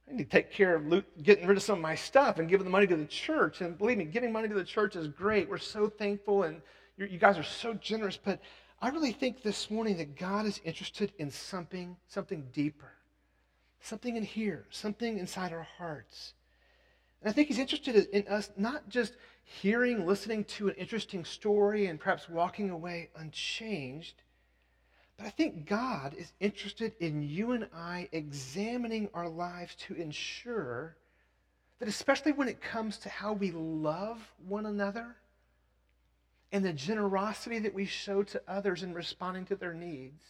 I 0.08 0.14
need 0.14 0.30
to 0.30 0.30
take 0.30 0.52
care 0.52 0.76
of 0.76 1.04
getting 1.24 1.48
rid 1.48 1.58
of 1.58 1.64
some 1.64 1.80
of 1.80 1.82
my 1.82 1.96
stuff 1.96 2.38
and 2.38 2.48
giving 2.48 2.64
the 2.64 2.70
money 2.70 2.86
to 2.88 2.96
the 2.96 3.06
church." 3.06 3.62
And 3.62 3.78
believe 3.78 3.98
me, 3.98 4.06
giving 4.06 4.32
money 4.32 4.48
to 4.48 4.54
the 4.54 4.64
church 4.64 4.96
is 4.96 5.08
great. 5.08 5.50
We're 5.50 5.58
so 5.58 5.90
thankful, 5.90 6.44
and 6.44 6.62
you 6.98 7.18
guys 7.18 7.40
are 7.40 7.44
so 7.44 7.74
generous. 7.74 8.18
But 8.18 8.40
I 8.82 8.90
really 8.90 9.14
think 9.14 9.42
this 9.42 9.72
morning 9.72 9.98
that 9.98 10.16
God 10.16 10.46
is 10.46 10.60
interested 10.64 11.12
in 11.18 11.32
something, 11.32 11.96
something 12.08 12.48
deeper, 12.52 12.92
something 13.82 14.16
in 14.16 14.24
here, 14.24 14.66
something 14.70 15.18
inside 15.18 15.54
our 15.54 15.68
hearts. 15.78 16.34
And 17.22 17.30
I 17.30 17.34
think 17.34 17.48
he's 17.48 17.60
interested 17.60 17.96
in 18.08 18.28
us 18.28 18.50
not 18.58 18.90
just 18.90 19.16
hearing, 19.44 20.06
listening 20.06 20.44
to 20.46 20.70
an 20.70 20.76
interesting 20.76 21.26
story 21.26 21.88
and 21.88 22.00
perhaps 22.00 22.30
walking 22.30 22.70
away 22.70 23.10
unchanged, 23.16 24.22
but 25.18 25.28
I 25.28 25.30
think 25.30 25.68
God 25.68 26.16
is 26.18 26.34
interested 26.40 26.94
in 27.00 27.22
you 27.22 27.52
and 27.52 27.68
I 27.76 28.10
examining 28.12 29.10
our 29.14 29.30
lives 29.30 29.76
to 29.88 29.94
ensure 29.94 30.96
that, 31.80 31.88
especially 31.88 32.32
when 32.32 32.48
it 32.48 32.62
comes 32.62 32.98
to 33.00 33.10
how 33.10 33.34
we 33.34 33.52
love 33.52 34.20
one 34.48 34.66
another 34.66 35.16
and 36.52 36.66
the 36.66 36.74
generosity 36.74 37.60
that 37.60 37.74
we 37.74 37.86
show 37.86 38.24
to 38.24 38.42
others 38.48 38.84
in 38.84 38.94
responding 38.94 39.46
to 39.46 39.56
their 39.56 39.74
needs, 39.74 40.24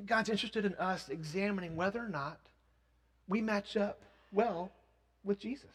God's 0.00 0.28
interested 0.28 0.64
in 0.64 0.74
us 0.74 1.08
examining 1.08 1.76
whether 1.76 2.04
or 2.04 2.08
not 2.08 2.38
we 3.28 3.40
match 3.40 3.76
up 3.76 4.02
well 4.32 4.70
with 5.22 5.38
Jesus. 5.38 5.70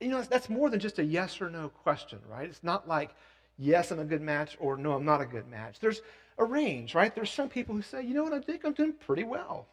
You 0.00 0.08
know, 0.08 0.22
that's 0.22 0.50
more 0.50 0.68
than 0.68 0.80
just 0.80 0.98
a 0.98 1.04
yes 1.04 1.40
or 1.40 1.48
no 1.48 1.68
question, 1.68 2.18
right? 2.28 2.48
It's 2.48 2.62
not 2.62 2.86
like, 2.86 3.14
yes, 3.58 3.90
I'm 3.90 3.98
a 3.98 4.04
good 4.04 4.20
match, 4.20 4.56
or 4.60 4.76
no, 4.76 4.92
I'm 4.92 5.04
not 5.04 5.22
a 5.22 5.26
good 5.26 5.48
match. 5.48 5.80
There's 5.80 6.02
a 6.38 6.44
range, 6.44 6.94
right? 6.94 7.14
There's 7.14 7.30
some 7.30 7.48
people 7.48 7.74
who 7.74 7.82
say, 7.82 8.02
you 8.02 8.14
know 8.14 8.24
what, 8.24 8.34
I 8.34 8.40
think 8.40 8.64
I'm 8.64 8.74
doing 8.74 8.92
pretty 8.92 9.24
well. 9.24 9.66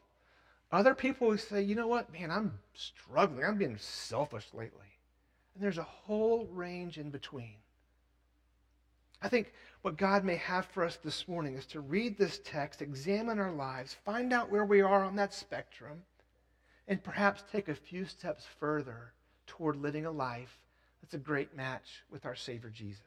Other 0.71 0.95
people 0.95 1.29
who 1.29 1.37
say, 1.37 1.61
you 1.61 1.75
know 1.75 1.87
what, 1.87 2.11
man, 2.11 2.31
I'm 2.31 2.57
struggling. 2.73 3.45
I'm 3.45 3.57
being 3.57 3.77
selfish 3.77 4.47
lately. 4.53 4.87
And 5.53 5.63
there's 5.63 5.77
a 5.77 5.83
whole 5.83 6.47
range 6.51 6.97
in 6.97 7.11
between. 7.11 7.57
I 9.23 9.29
think 9.29 9.53
what 9.83 9.97
God 9.97 10.25
may 10.25 10.35
have 10.35 10.65
for 10.65 10.83
us 10.83 10.97
this 10.97 11.29
morning 11.29 11.55
is 11.55 11.65
to 11.67 11.79
read 11.79 12.17
this 12.17 12.41
text, 12.43 12.81
examine 12.81 13.39
our 13.39 13.53
lives, 13.53 13.95
find 14.03 14.33
out 14.33 14.51
where 14.51 14.65
we 14.65 14.81
are 14.81 15.03
on 15.03 15.15
that 15.15 15.33
spectrum, 15.33 16.03
and 16.89 17.01
perhaps 17.01 17.41
take 17.49 17.69
a 17.69 17.75
few 17.75 18.03
steps 18.05 18.45
further 18.59 19.13
toward 19.47 19.77
living 19.77 20.05
a 20.05 20.11
life 20.11 20.59
that's 21.01 21.13
a 21.13 21.17
great 21.17 21.55
match 21.55 22.03
with 22.11 22.25
our 22.25 22.35
Savior 22.35 22.69
Jesus. 22.69 22.99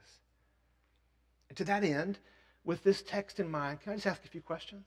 And 1.51 1.59
to 1.59 1.65
that 1.65 1.85
end, 1.85 2.19
with 2.65 2.83
this 2.83 3.03
text 3.03 3.39
in 3.39 3.51
mind, 3.51 3.83
can 3.83 3.93
I 3.93 3.97
just 3.97 4.07
ask 4.07 4.25
a 4.25 4.29
few 4.29 4.41
questions? 4.41 4.87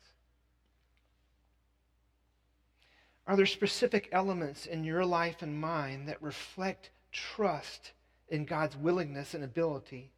Are 3.27 3.37
there 3.37 3.45
specific 3.45 4.09
elements 4.11 4.65
in 4.65 4.83
your 4.83 5.05
life 5.05 5.43
and 5.43 5.61
mine 5.61 6.07
that 6.07 6.23
reflect 6.23 6.89
trust 7.11 7.91
in 8.29 8.45
God's 8.45 8.75
willingness 8.75 9.35
and 9.35 9.43
ability 9.43 10.11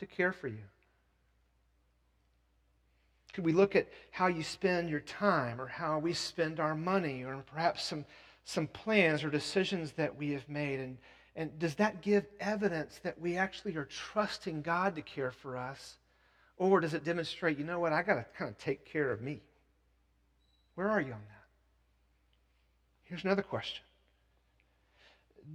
to 0.00 0.06
care 0.06 0.32
for 0.32 0.48
you? 0.48 0.64
Could 3.32 3.44
we 3.44 3.52
look 3.52 3.76
at 3.76 3.88
how 4.10 4.26
you 4.26 4.42
spend 4.42 4.90
your 4.90 5.00
time 5.00 5.60
or 5.60 5.66
how 5.66 5.98
we 5.98 6.12
spend 6.12 6.58
our 6.58 6.74
money 6.74 7.24
or 7.24 7.44
perhaps 7.46 7.84
some, 7.84 8.04
some 8.44 8.66
plans 8.66 9.22
or 9.22 9.30
decisions 9.30 9.92
that 9.92 10.16
we 10.16 10.32
have 10.32 10.48
made? 10.48 10.80
And, 10.80 10.98
and 11.36 11.56
does 11.58 11.76
that 11.76 12.02
give 12.02 12.26
evidence 12.40 12.98
that 13.04 13.20
we 13.20 13.36
actually 13.36 13.76
are 13.76 13.84
trusting 13.84 14.62
God 14.62 14.96
to 14.96 15.02
care 15.02 15.30
for 15.30 15.56
us? 15.56 15.96
Or 16.56 16.80
does 16.80 16.92
it 16.92 17.04
demonstrate, 17.04 17.56
you 17.56 17.64
know 17.64 17.78
what, 17.78 17.92
I 17.92 18.02
got 18.02 18.14
to 18.14 18.26
kind 18.36 18.50
of 18.50 18.58
take 18.58 18.84
care 18.84 19.12
of 19.12 19.22
me? 19.22 19.40
Where 20.74 20.90
are 20.90 21.00
you 21.00 21.12
on 21.12 21.20
that? 21.20 21.44
Here's 23.04 23.24
another 23.24 23.42
question 23.42 23.82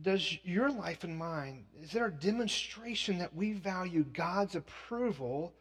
Does 0.02 0.38
your 0.44 0.70
life 0.72 1.04
and 1.04 1.18
mine, 1.18 1.66
is 1.82 1.92
there 1.92 2.08
a 2.08 2.12
demonstration 2.12 3.18
that 3.20 3.36
we 3.36 3.54
value 3.54 4.04
God's 4.04 4.56
approval 4.56 5.54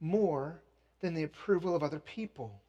more 0.00 0.62
than 1.00 1.14
the 1.14 1.24
approval 1.24 1.74
of 1.74 1.82
other 1.82 1.98
people? 1.98 2.60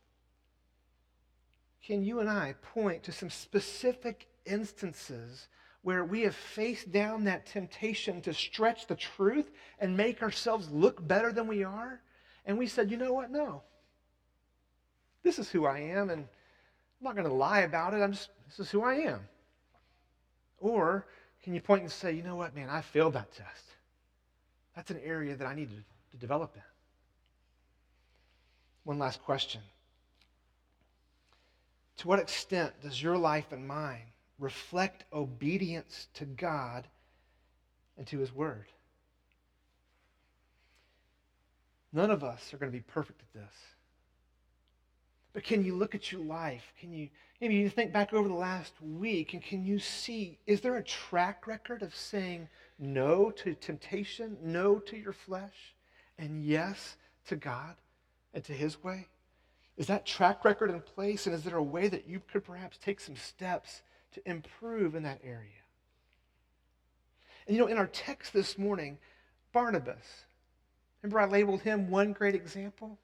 Can 1.86 2.04
you 2.04 2.20
and 2.20 2.30
I 2.30 2.56
point 2.62 3.04
to 3.04 3.12
some 3.12 3.30
specific 3.30 4.28
instances 4.46 5.48
where 5.82 6.06
we 6.06 6.22
have 6.22 6.36
faced 6.36 6.92
down 6.92 7.24
that 7.24 7.46
temptation 7.46 8.22
to 8.22 8.34
stretch 8.34 8.88
the 8.88 8.96
truth 8.96 9.52
and 9.80 9.98
make 9.98 10.22
ourselves 10.22 10.70
look 10.70 11.06
better 11.08 11.32
than 11.32 11.48
we 11.48 11.64
are? 11.64 12.02
And 12.46 12.58
we 12.58 12.68
said, 12.68 12.92
you 12.92 12.98
know 12.98 13.14
what? 13.14 13.32
No. 13.32 13.64
This 15.24 15.40
is 15.40 15.50
who 15.50 15.66
I 15.66 15.80
am, 15.80 16.10
and 16.10 16.22
I'm 16.22 17.04
not 17.04 17.16
going 17.16 17.28
to 17.28 17.34
lie 17.34 17.62
about 17.62 17.94
it. 17.94 17.98
I'm 17.98 18.14
just, 18.14 18.30
this 18.48 18.60
is 18.60 18.72
who 18.72 18.84
I 18.84 18.96
am. 18.96 19.20
Or 20.62 21.06
can 21.44 21.54
you 21.54 21.60
point 21.60 21.82
and 21.82 21.92
say, 21.92 22.14
you 22.14 22.24
know 22.24 22.36
what, 22.36 22.56
man, 22.56 22.70
I 22.70 22.82
failed 22.82 23.14
that 23.14 23.34
test. 23.34 23.66
That's 24.76 24.92
an 24.92 25.00
area 25.04 25.36
that 25.36 25.46
I 25.46 25.56
need 25.56 25.70
to, 25.70 26.18
develop 26.18 26.56
in. 26.56 26.62
One 28.84 29.00
last 29.00 29.24
question. 29.24 29.62
To 31.98 32.08
what 32.08 32.20
extent 32.20 32.74
does 32.82 33.02
your 33.02 33.18
life 33.18 33.52
and 33.52 33.68
mine 33.68 34.12
reflect 34.40 35.06
obedience 35.14 36.08
to 36.16 36.26
God 36.26 36.88
and 37.98 38.06
to 38.08 38.20
His 38.20 38.34
Word? 38.34 38.66
None 41.94 42.12
of 42.12 42.24
us 42.24 42.54
are 42.54 42.58
going 42.58 42.72
to 42.72 42.78
be 42.78 42.84
perfect 42.84 43.22
at 43.22 43.42
this. 43.42 43.54
But 45.34 45.44
can 45.44 45.64
you 45.64 45.76
look 45.76 45.96
at 45.96 46.12
your 46.12 46.22
life? 46.22 46.74
Can 46.80 46.92
you 46.92 47.10
maybe 47.42 47.56
you 47.56 47.70
think 47.70 47.92
back 47.92 48.14
over 48.14 48.28
the 48.28 48.34
last 48.34 48.74
week 48.82 49.34
and 49.34 49.42
can 49.42 49.66
you 49.66 49.80
see 49.80 50.38
is 50.48 50.62
there 50.62 50.78
a 50.78 50.84
track 50.84 51.48
record 51.48 51.82
of 51.82 51.94
saying 51.94 52.48
no 52.80 53.32
to 53.32 53.56
temptation, 53.56 54.38
no 54.42 54.80
to 54.80 54.96
your 54.96 55.14
flesh, 55.14 55.76
and 56.18 56.46
yes 56.46 56.96
to 57.26 57.36
God? 57.36 57.76
and 58.34 58.44
to 58.46 58.54
his 58.54 58.84
way? 58.84 59.08
Is 59.78 59.88
that 59.88 60.06
track 60.06 60.46
record 60.46 60.70
in 60.70 60.82
place? 60.82 61.26
And 61.26 61.36
is 61.36 61.44
there 61.44 61.58
a 61.58 61.64
way 61.64 61.88
that 61.88 62.08
you 62.08 62.22
could 62.32 62.44
perhaps 62.44 62.78
take 62.78 63.00
some 63.00 63.16
steps 63.16 63.82
to 64.14 64.30
improve 64.30 64.96
in 64.96 65.04
that 65.04 65.22
area? 65.24 65.50
And 67.48 67.56
you 67.56 67.62
know, 67.62 67.70
in 67.70 67.78
our 67.78 67.88
text 67.88 68.34
this 68.34 68.58
morning, 68.58 68.98
Barnabas, 69.52 70.26
remember 71.02 71.20
I 71.20 71.26
labeled 71.26 71.62
him 71.62 71.90
one 71.90 72.14
great 72.14 72.36
example? 72.36 73.00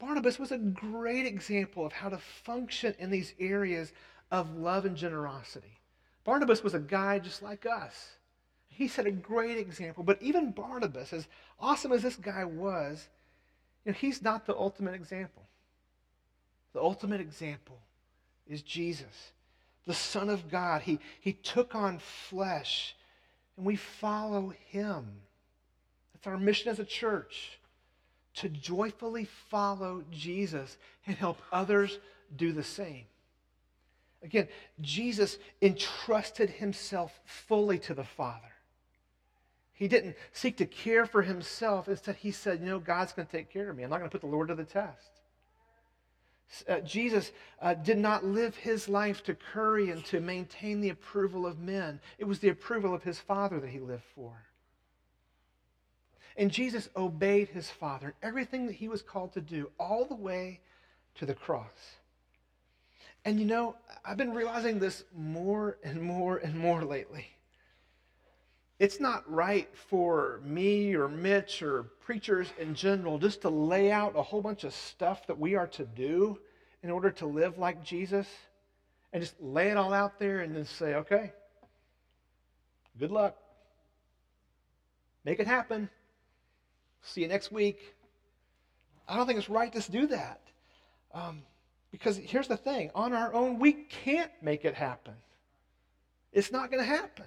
Barnabas 0.00 0.38
was 0.38 0.50
a 0.50 0.58
great 0.58 1.26
example 1.26 1.84
of 1.84 1.92
how 1.92 2.08
to 2.08 2.18
function 2.18 2.94
in 2.98 3.10
these 3.10 3.34
areas 3.38 3.92
of 4.30 4.56
love 4.56 4.86
and 4.86 4.96
generosity. 4.96 5.78
Barnabas 6.24 6.64
was 6.64 6.74
a 6.74 6.80
guy 6.80 7.18
just 7.18 7.42
like 7.42 7.66
us. 7.66 8.16
He 8.68 8.88
set 8.88 9.06
a 9.06 9.10
great 9.10 9.58
example. 9.58 10.02
But 10.02 10.20
even 10.22 10.52
Barnabas, 10.52 11.12
as 11.12 11.28
awesome 11.60 11.92
as 11.92 12.02
this 12.02 12.16
guy 12.16 12.44
was, 12.44 13.08
you 13.84 13.92
know, 13.92 13.98
he's 13.98 14.22
not 14.22 14.46
the 14.46 14.56
ultimate 14.56 14.94
example. 14.94 15.42
The 16.72 16.80
ultimate 16.80 17.20
example 17.20 17.78
is 18.46 18.62
Jesus, 18.62 19.32
the 19.86 19.94
Son 19.94 20.30
of 20.30 20.50
God. 20.50 20.82
He, 20.82 20.98
he 21.20 21.34
took 21.34 21.74
on 21.74 21.98
flesh, 21.98 22.96
and 23.56 23.66
we 23.66 23.76
follow 23.76 24.54
him. 24.70 25.06
That's 26.14 26.26
our 26.26 26.38
mission 26.38 26.70
as 26.70 26.78
a 26.78 26.84
church 26.84 27.59
to 28.34 28.48
joyfully 28.48 29.26
follow 29.50 30.04
Jesus 30.10 30.76
and 31.06 31.16
help 31.16 31.38
others 31.52 31.98
do 32.36 32.52
the 32.52 32.64
same. 32.64 33.04
Again, 34.22 34.48
Jesus 34.80 35.38
entrusted 35.62 36.50
himself 36.50 37.18
fully 37.24 37.78
to 37.80 37.94
the 37.94 38.04
Father. 38.04 38.52
He 39.72 39.88
didn't 39.88 40.16
seek 40.32 40.58
to 40.58 40.66
care 40.66 41.06
for 41.06 41.22
himself. 41.22 41.88
Instead, 41.88 42.16
he 42.16 42.30
said, 42.30 42.60
You 42.60 42.66
know, 42.66 42.78
God's 42.78 43.12
going 43.12 43.26
to 43.26 43.32
take 43.32 43.50
care 43.50 43.70
of 43.70 43.76
me. 43.76 43.82
I'm 43.82 43.88
not 43.88 43.98
going 43.98 44.10
to 44.10 44.18
put 44.18 44.20
the 44.20 44.34
Lord 44.34 44.48
to 44.48 44.54
the 44.54 44.64
test. 44.64 45.10
Uh, 46.68 46.80
Jesus 46.80 47.32
uh, 47.62 47.74
did 47.74 47.96
not 47.96 48.24
live 48.24 48.56
his 48.56 48.88
life 48.88 49.22
to 49.24 49.34
curry 49.34 49.90
and 49.90 50.04
to 50.06 50.20
maintain 50.20 50.80
the 50.80 50.90
approval 50.90 51.46
of 51.46 51.60
men. 51.60 52.00
It 52.18 52.24
was 52.24 52.40
the 52.40 52.48
approval 52.48 52.92
of 52.92 53.04
his 53.04 53.18
Father 53.20 53.60
that 53.60 53.70
he 53.70 53.78
lived 53.78 54.04
for. 54.14 54.32
And 56.40 56.50
Jesus 56.50 56.88
obeyed 56.96 57.50
his 57.50 57.68
Father 57.68 58.08
in 58.08 58.14
everything 58.22 58.66
that 58.66 58.74
he 58.74 58.88
was 58.88 59.02
called 59.02 59.34
to 59.34 59.42
do, 59.42 59.70
all 59.78 60.06
the 60.06 60.14
way 60.14 60.60
to 61.16 61.26
the 61.26 61.34
cross. 61.34 61.98
And 63.26 63.38
you 63.38 63.44
know, 63.44 63.76
I've 64.06 64.16
been 64.16 64.32
realizing 64.32 64.78
this 64.78 65.04
more 65.14 65.76
and 65.84 66.00
more 66.00 66.38
and 66.38 66.58
more 66.58 66.82
lately. 66.82 67.26
It's 68.78 68.98
not 69.00 69.30
right 69.30 69.68
for 69.90 70.40
me 70.42 70.94
or 70.94 71.08
Mitch 71.08 71.60
or 71.62 71.82
preachers 72.00 72.50
in 72.58 72.74
general 72.74 73.18
just 73.18 73.42
to 73.42 73.50
lay 73.50 73.92
out 73.92 74.16
a 74.16 74.22
whole 74.22 74.40
bunch 74.40 74.64
of 74.64 74.72
stuff 74.72 75.26
that 75.26 75.38
we 75.38 75.56
are 75.56 75.66
to 75.66 75.84
do 75.84 76.38
in 76.82 76.90
order 76.90 77.10
to 77.10 77.26
live 77.26 77.58
like 77.58 77.84
Jesus 77.84 78.26
and 79.12 79.22
just 79.22 79.38
lay 79.42 79.68
it 79.68 79.76
all 79.76 79.92
out 79.92 80.18
there 80.18 80.40
and 80.40 80.56
then 80.56 80.64
say, 80.64 80.94
okay, 80.94 81.32
good 82.98 83.10
luck. 83.10 83.36
Make 85.22 85.38
it 85.38 85.46
happen. 85.46 85.90
See 87.02 87.22
you 87.22 87.28
next 87.28 87.50
week. 87.50 87.94
I 89.08 89.16
don't 89.16 89.26
think 89.26 89.38
it's 89.38 89.50
right 89.50 89.72
to 89.72 89.90
do 89.90 90.06
that. 90.08 90.40
Um, 91.12 91.42
because 91.90 92.16
here's 92.16 92.48
the 92.48 92.56
thing 92.56 92.90
on 92.94 93.12
our 93.12 93.34
own, 93.34 93.58
we 93.58 93.72
can't 93.72 94.30
make 94.42 94.64
it 94.64 94.74
happen. 94.74 95.14
It's 96.32 96.52
not 96.52 96.70
going 96.70 96.82
to 96.82 96.88
happen. 96.88 97.26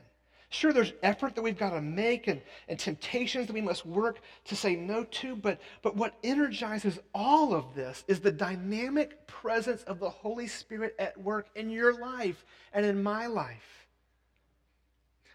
Sure, 0.54 0.72
there's 0.72 0.94
effort 1.02 1.34
that 1.34 1.42
we've 1.42 1.58
got 1.58 1.72
to 1.72 1.82
make 1.82 2.28
and, 2.28 2.40
and 2.68 2.78
temptations 2.78 3.48
that 3.48 3.54
we 3.54 3.62
must 3.62 3.88
work 3.88 4.22
to 4.46 4.56
say 4.56 4.76
no 4.76 5.04
to, 5.06 5.36
but, 5.36 5.60
but 5.82 5.96
what 5.96 6.14
energizes 6.24 7.00
all 7.14 7.56
of 7.56 7.74
this 7.74 8.04
is 8.08 8.20
the 8.20 8.32
dynamic 8.32 9.26
presence 9.26 9.82
of 9.84 10.00
the 10.00 10.10
Holy 10.10 10.46
Spirit 10.46 10.96
at 11.00 11.20
work 11.20 11.48
in 11.56 11.72
your 11.72 12.00
life 12.00 12.46
and 12.72 12.86
in 12.86 13.02
my 13.02 13.26
life. 13.26 13.83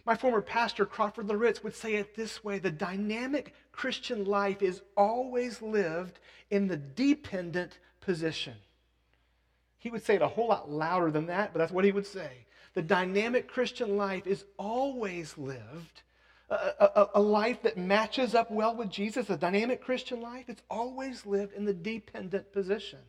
My 0.09 0.17
former 0.17 0.41
pastor, 0.41 0.87
Crawford 0.87 1.29
Loritts, 1.29 1.63
would 1.63 1.77
say 1.77 1.97
it 1.97 2.17
this 2.17 2.43
way 2.43 2.59
the 2.59 2.71
dynamic 2.71 3.53
Christian 3.73 4.25
life 4.25 4.63
is 4.63 4.81
always 4.97 5.61
lived 5.61 6.19
in 6.49 6.67
the 6.67 6.79
dependent 6.79 7.79
position. 8.01 8.55
He 9.77 9.91
would 9.91 10.03
say 10.03 10.15
it 10.15 10.23
a 10.23 10.29
whole 10.29 10.49
lot 10.49 10.71
louder 10.71 11.11
than 11.11 11.27
that, 11.27 11.53
but 11.53 11.59
that's 11.59 11.73
what 11.73 11.85
he 11.85 11.93
would 11.93 12.07
say. 12.07 12.47
The 12.73 12.81
dynamic 12.81 13.49
Christian 13.49 13.99
life 13.99 14.27
is 14.27 14.47
always 14.59 15.37
lived. 15.37 16.01
A, 16.49 16.55
a, 16.55 17.09
a, 17.17 17.21
life 17.21 17.61
that 17.61 17.77
matches 17.77 18.35
up 18.35 18.51
well 18.51 18.75
with 18.75 18.89
Jesus, 18.89 19.29
a 19.29 19.37
dynamic 19.37 19.83
Christian 19.83 20.23
life, 20.23 20.47
it's 20.49 20.63
always 20.71 21.27
lived 21.27 21.53
in 21.53 21.67
the 21.67 21.75
dependent 21.75 22.51
position. 22.51 23.01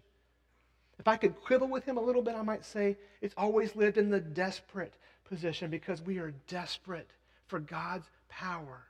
If 1.00 1.08
I 1.08 1.16
could 1.16 1.42
quibble 1.42 1.70
with 1.70 1.86
him 1.86 1.96
a 1.96 2.04
little 2.04 2.22
bit, 2.22 2.36
I 2.36 2.42
might 2.42 2.66
say 2.66 2.98
it's 3.22 3.36
always 3.38 3.74
lived 3.78 3.98
in 3.98 4.10
the 4.10 4.20
desperate 4.20 4.96
position 5.30 5.70
because 5.70 6.02
we 6.02 6.18
are 6.18 6.34
desperate 6.48 7.10
for 7.48 7.60
God's 7.60 8.10
power 8.28 8.84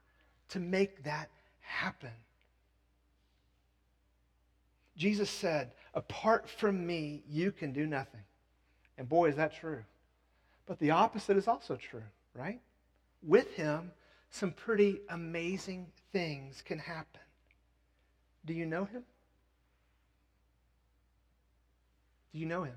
to 0.49 0.59
make 0.59 1.03
that 1.03 1.29
happen. 1.61 2.11
Jesus 4.97 5.29
said, 5.29 5.71
Apart 5.93 6.49
from 6.49 6.85
me, 6.85 7.23
you 7.29 7.51
can 7.51 7.71
do 7.73 7.85
nothing. 7.85 8.21
And 8.97 9.07
boy, 9.07 9.29
is 9.29 9.35
that 9.35 9.55
true. 9.55 9.83
But 10.65 10.79
the 10.79 10.91
opposite 10.91 11.37
is 11.37 11.47
also 11.47 11.75
true, 11.75 12.03
right? 12.35 12.59
With 13.23 13.53
him, 13.55 13.91
some 14.29 14.51
pretty 14.51 14.99
amazing 15.09 15.87
things 16.11 16.61
can 16.61 16.79
happen. 16.79 17.21
Do 18.45 18.53
you 18.53 18.65
know 18.65 18.85
him? 18.85 19.03
Do 22.31 22.39
you 22.39 22.45
know 22.45 22.63
him? 22.63 22.75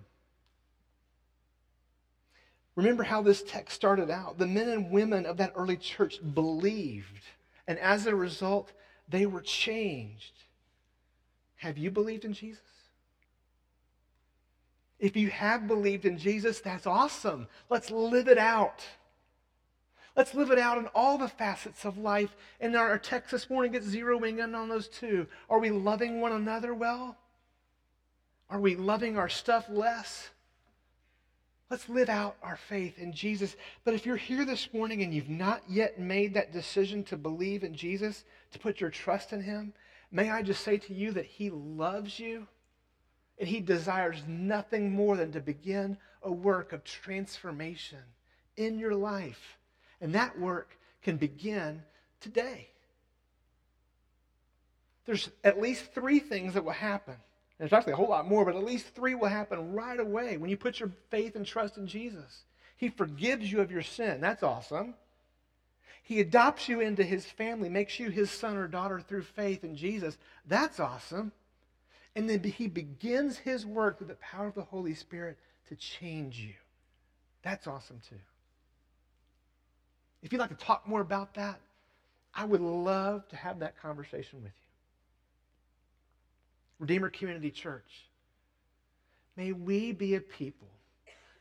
Remember 2.75 3.03
how 3.03 3.23
this 3.23 3.43
text 3.43 3.75
started 3.75 4.11
out. 4.11 4.39
The 4.39 4.47
men 4.47 4.69
and 4.69 4.91
women 4.91 5.27
of 5.27 5.37
that 5.37 5.53
early 5.57 5.77
church 5.77 6.19
believed, 6.35 7.25
and 7.67 7.79
as 7.79 8.07
a 8.07 8.15
result, 8.15 8.73
they 9.09 9.27
were 9.27 9.43
changed. 9.43 10.33
Have 11.57 11.77
you 11.77 11.91
believed 11.91 12.25
in 12.25 12.33
Jesus? 12.33 12.63
If 14.99 15.17
you 15.17 15.31
have 15.31 15.67
believed 15.67 16.05
in 16.05 16.17
Jesus, 16.17 16.61
that's 16.61 16.87
awesome. 16.87 17.49
Let's 17.69 17.91
live 17.91 18.29
it 18.29 18.39
out. 18.39 18.85
Let's 20.17 20.35
live 20.35 20.51
it 20.51 20.59
out 20.59 20.79
in 20.79 20.87
all 20.89 21.19
the 21.19 21.29
facets 21.29 21.85
of 21.85 21.99
life. 21.99 22.37
And 22.61 22.77
our 22.77 22.99
text 22.99 23.33
this 23.33 23.51
morning 23.51 23.73
gets 23.73 23.87
zeroing 23.87 24.43
in 24.43 24.55
on 24.55 24.69
those 24.69 24.89
two. 24.89 25.27
Are 25.51 25.59
we 25.59 25.71
loving 25.71 26.21
one 26.21 26.33
another 26.33 26.73
well? 26.73 27.17
Are 28.49 28.61
we 28.61 28.77
loving 28.77 29.17
our 29.17 29.29
stuff 29.29 29.67
less? 29.69 30.31
Let's 31.73 31.89
live 31.89 32.11
out 32.11 32.37
our 32.43 32.59
faith 32.69 32.99
in 32.99 33.15
Jesus. 33.15 33.57
But 33.83 33.95
if 33.95 34.05
you're 34.05 34.15
here 34.15 34.45
this 34.45 34.69
morning 34.75 35.03
and 35.03 35.15
you've 35.15 35.31
not 35.31 35.63
yet 35.67 35.99
made 35.99 36.35
that 36.35 36.53
decision 36.53 37.03
to 37.05 37.17
believe 37.17 37.65
in 37.65 37.75
Jesus, 37.75 38.25
to 38.51 38.59
put 38.59 38.79
your 38.79 38.91
trust 38.91 39.33
in 39.33 39.41
Him, 39.41 39.73
may 40.11 40.31
I 40.31 40.43
just 40.43 40.63
say 40.63 40.77
to 40.77 40.93
you 40.93 41.13
that 41.13 41.25
He 41.25 41.49
loves 41.49 42.21
you 42.21 42.47
and 43.39 43.49
he 43.49 43.61
desires 43.61 44.23
nothing 44.29 44.93
more 44.93 45.17
than 45.17 45.33
to 45.33 45.41
begin 45.41 45.97
a 46.23 46.31
work 46.31 46.75
of 46.75 46.85
transformation 46.85 48.03
in 48.59 48.79
your 48.79 48.95
life. 48.95 49.57
And 50.03 50.15
that 50.15 50.39
work 50.39 50.77
can 51.03 51.17
begin 51.17 51.83
today. 52.21 52.69
There's 55.07 55.31
at 55.43 55.59
least 55.59 55.95
three 55.95 56.19
things 56.19 56.53
that 56.53 56.67
will 56.67 56.73
happen. 56.73 57.17
There's 57.63 57.73
actually 57.73 57.93
a 57.93 57.97
whole 57.97 58.09
lot 58.09 58.27
more, 58.27 58.45
but 58.45 58.57
at 58.57 58.65
least 58.65 58.89
three 58.89 59.15
will 59.15 59.29
happen 59.29 59.73
right 59.73 60.01
away 60.01 60.37
when 60.37 60.51
you 60.51 60.57
put 60.57 60.81
your 60.81 60.91
faith 61.11 61.37
and 61.37 61.47
trust 61.47 61.77
in 61.77 61.87
Jesus. 61.87 62.43
He 62.77 62.89
forgives 62.89 63.53
you 63.53 63.61
of 63.61 63.71
your 63.71 63.83
sin. 63.83 64.21
That's 64.21 64.43
awesome. 64.43 64.95
He 66.03 66.19
adopts 66.19 66.69
you 66.69 66.81
into 66.81 67.05
his 67.05 67.25
family, 67.25 67.69
makes 67.69 68.01
you 68.01 68.11
his 68.11 68.33
son 68.33 68.57
or 68.57 68.67
daughter 68.67 68.99
through 68.99 69.23
faith 69.23 69.63
in 69.63 69.77
Jesus. 69.77 70.19
That's 70.45 70.81
awesome. 70.81 71.31
And 72.17 72.29
then 72.29 72.43
he 72.43 72.67
begins 72.67 73.39
his 73.39 73.65
work 73.65 73.99
through 73.99 74.09
the 74.09 74.15
power 74.15 74.49
of 74.49 74.55
the 74.57 74.63
Holy 74.63 74.95
Spirit 74.95 75.39
to 75.69 75.77
change 75.77 76.41
you. 76.41 76.55
That's 77.43 77.69
awesome 77.69 78.01
too. 78.09 78.17
If 80.25 80.33
you'd 80.33 80.41
like 80.41 80.51
to 80.51 80.57
talk 80.57 80.89
more 80.89 81.01
about 81.01 81.35
that, 81.35 81.61
I 82.35 82.45
would 82.45 82.61
love 82.61 83.29
to 83.29 83.37
have 83.37 83.61
that 83.61 83.81
conversation 83.81 84.43
with 84.43 84.51
you. 84.57 84.62
Redeemer 86.83 87.11
Community 87.11 87.53
Church, 87.53 88.09
may 89.37 89.53
we 89.53 89.93
be 89.93 90.17
a 90.17 90.21
people, 90.21 90.67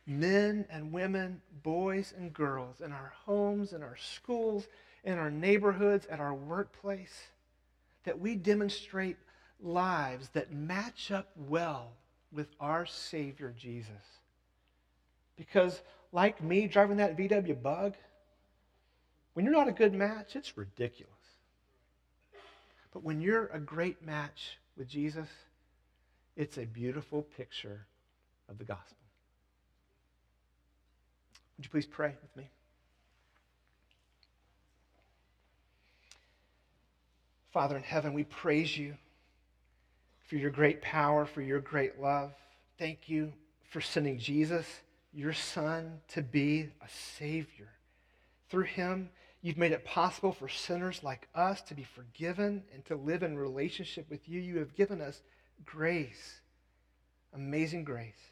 men 0.06 0.64
and 0.70 0.92
women, 0.92 1.40
boys 1.64 2.14
and 2.16 2.32
girls, 2.32 2.80
in 2.80 2.92
our 2.92 3.12
homes, 3.26 3.72
in 3.72 3.82
our 3.82 3.96
schools, 3.96 4.68
in 5.02 5.18
our 5.18 5.32
neighborhoods, 5.32 6.06
at 6.06 6.20
our 6.20 6.32
workplace, 6.32 7.26
that 8.04 8.20
we 8.20 8.36
demonstrate 8.36 9.16
lives 9.60 10.28
that 10.28 10.52
match 10.52 11.10
up 11.10 11.30
well 11.36 11.90
with 12.30 12.46
our 12.60 12.86
Savior 12.86 13.52
Jesus. 13.58 14.20
Because, 15.36 15.82
like 16.12 16.40
me 16.40 16.68
driving 16.68 16.98
that 16.98 17.16
VW 17.16 17.60
bug, 17.60 17.96
when 19.34 19.44
you're 19.44 19.52
not 19.52 19.66
a 19.66 19.72
good 19.72 19.92
match, 19.92 20.36
it's 20.36 20.56
ridiculous. 20.56 21.10
But 22.92 23.02
when 23.02 23.20
you're 23.20 23.46
a 23.46 23.58
great 23.58 24.06
match 24.06 24.58
with 24.76 24.88
Jesus, 24.88 25.28
it's 26.36 26.58
a 26.58 26.64
beautiful 26.64 27.22
picture 27.22 27.86
of 28.48 28.58
the 28.58 28.64
gospel. 28.64 28.96
Would 31.56 31.66
you 31.66 31.70
please 31.70 31.86
pray 31.86 32.14
with 32.22 32.36
me? 32.36 32.48
Father 37.52 37.76
in 37.76 37.82
heaven, 37.82 38.14
we 38.14 38.24
praise 38.24 38.76
you 38.78 38.94
for 40.26 40.36
your 40.36 40.50
great 40.50 40.80
power, 40.80 41.26
for 41.26 41.42
your 41.42 41.60
great 41.60 42.00
love. 42.00 42.32
Thank 42.78 43.10
you 43.10 43.32
for 43.68 43.82
sending 43.82 44.18
Jesus, 44.18 44.66
your 45.12 45.34
Son, 45.34 46.00
to 46.08 46.22
be 46.22 46.70
a 46.80 46.88
Savior. 47.18 47.68
Through 48.48 48.64
him, 48.64 49.10
you've 49.42 49.58
made 49.58 49.72
it 49.72 49.84
possible 49.84 50.32
for 50.32 50.48
sinners 50.48 51.02
like 51.02 51.28
us 51.34 51.60
to 51.62 51.74
be 51.74 51.82
forgiven 51.82 52.62
and 52.72 52.84
to 52.86 52.96
live 52.96 53.22
in 53.22 53.36
relationship 53.36 54.08
with 54.08 54.28
you. 54.28 54.40
You 54.40 54.58
have 54.58 54.74
given 54.74 55.00
us 55.00 55.20
grace, 55.64 56.40
amazing 57.34 57.84
grace. 57.84 58.30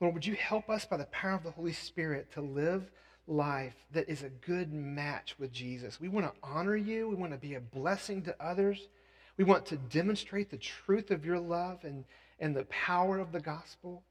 Lord, 0.00 0.14
would 0.14 0.26
you 0.26 0.34
help 0.34 0.70
us 0.70 0.84
by 0.84 0.96
the 0.96 1.04
power 1.06 1.34
of 1.34 1.44
the 1.44 1.50
Holy 1.50 1.72
Spirit 1.72 2.32
to 2.32 2.40
live 2.40 2.90
life 3.28 3.76
that 3.92 4.08
is 4.08 4.22
a 4.22 4.28
good 4.28 4.72
match 4.72 5.36
with 5.38 5.52
Jesus? 5.52 6.00
We 6.00 6.08
want 6.08 6.26
to 6.26 6.40
honor 6.42 6.76
you, 6.76 7.08
we 7.08 7.14
want 7.14 7.32
to 7.32 7.38
be 7.38 7.54
a 7.54 7.60
blessing 7.60 8.22
to 8.22 8.36
others. 8.40 8.88
We 9.36 9.44
want 9.44 9.66
to 9.66 9.76
demonstrate 9.76 10.50
the 10.50 10.58
truth 10.58 11.10
of 11.10 11.24
your 11.24 11.38
love 11.38 11.84
and, 11.84 12.04
and 12.38 12.54
the 12.54 12.64
power 12.64 13.18
of 13.18 13.32
the 13.32 13.40
gospel. 13.40 14.02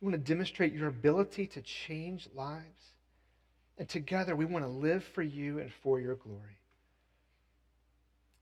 We 0.00 0.06
want 0.06 0.24
to 0.24 0.32
demonstrate 0.32 0.72
your 0.72 0.88
ability 0.88 1.46
to 1.48 1.62
change 1.62 2.28
lives. 2.34 2.95
And 3.78 3.88
together, 3.88 4.34
we 4.34 4.44
want 4.44 4.64
to 4.64 4.70
live 4.70 5.04
for 5.04 5.22
you 5.22 5.58
and 5.58 5.70
for 5.72 6.00
your 6.00 6.14
glory. 6.14 6.58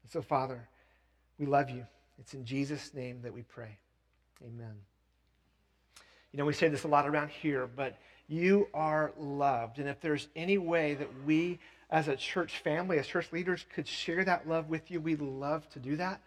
And 0.02 0.12
so, 0.12 0.22
Father, 0.22 0.68
we 1.38 1.46
love 1.46 1.70
you. 1.70 1.86
It's 2.18 2.34
in 2.34 2.44
Jesus' 2.44 2.94
name 2.94 3.22
that 3.22 3.34
we 3.34 3.42
pray. 3.42 3.78
Amen. 4.46 4.74
You 6.30 6.38
know, 6.38 6.44
we 6.44 6.52
say 6.52 6.68
this 6.68 6.84
a 6.84 6.88
lot 6.88 7.08
around 7.08 7.30
here, 7.30 7.66
but 7.66 7.98
you 8.28 8.68
are 8.74 9.12
loved. 9.18 9.78
And 9.78 9.88
if 9.88 10.00
there's 10.00 10.28
any 10.36 10.58
way 10.58 10.94
that 10.94 11.08
we 11.24 11.58
as 11.90 12.08
a 12.08 12.16
church 12.16 12.58
family, 12.58 12.98
as 12.98 13.06
church 13.06 13.32
leaders, 13.32 13.64
could 13.74 13.86
share 13.86 14.24
that 14.24 14.48
love 14.48 14.68
with 14.68 14.90
you, 14.90 15.00
we'd 15.00 15.20
love 15.20 15.68
to 15.70 15.78
do 15.78 15.96
that. 15.96 16.20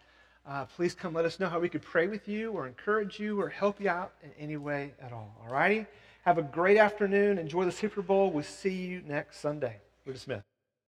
uh, 0.48 0.64
please 0.76 0.94
come 0.94 1.12
let 1.12 1.26
us 1.26 1.38
know 1.38 1.48
how 1.48 1.60
we 1.60 1.68
could 1.68 1.82
pray 1.82 2.06
with 2.06 2.26
you 2.26 2.52
or 2.52 2.66
encourage 2.66 3.20
you 3.20 3.38
or 3.38 3.50
help 3.50 3.80
you 3.80 3.88
out 3.88 4.12
in 4.22 4.30
any 4.38 4.56
way 4.56 4.94
at 5.00 5.12
all. 5.12 5.36
All 5.42 5.52
righty? 5.52 5.86
Have 6.28 6.36
a 6.36 6.42
great 6.42 6.76
afternoon. 6.76 7.38
Enjoy 7.38 7.64
the 7.64 7.72
Super 7.72 8.02
Bowl. 8.02 8.30
We'll 8.30 8.44
see 8.44 8.74
you 8.74 9.00
next 9.06 9.40
Sunday. 9.40 9.78
We're 10.04 10.12
dismissed. 10.12 10.47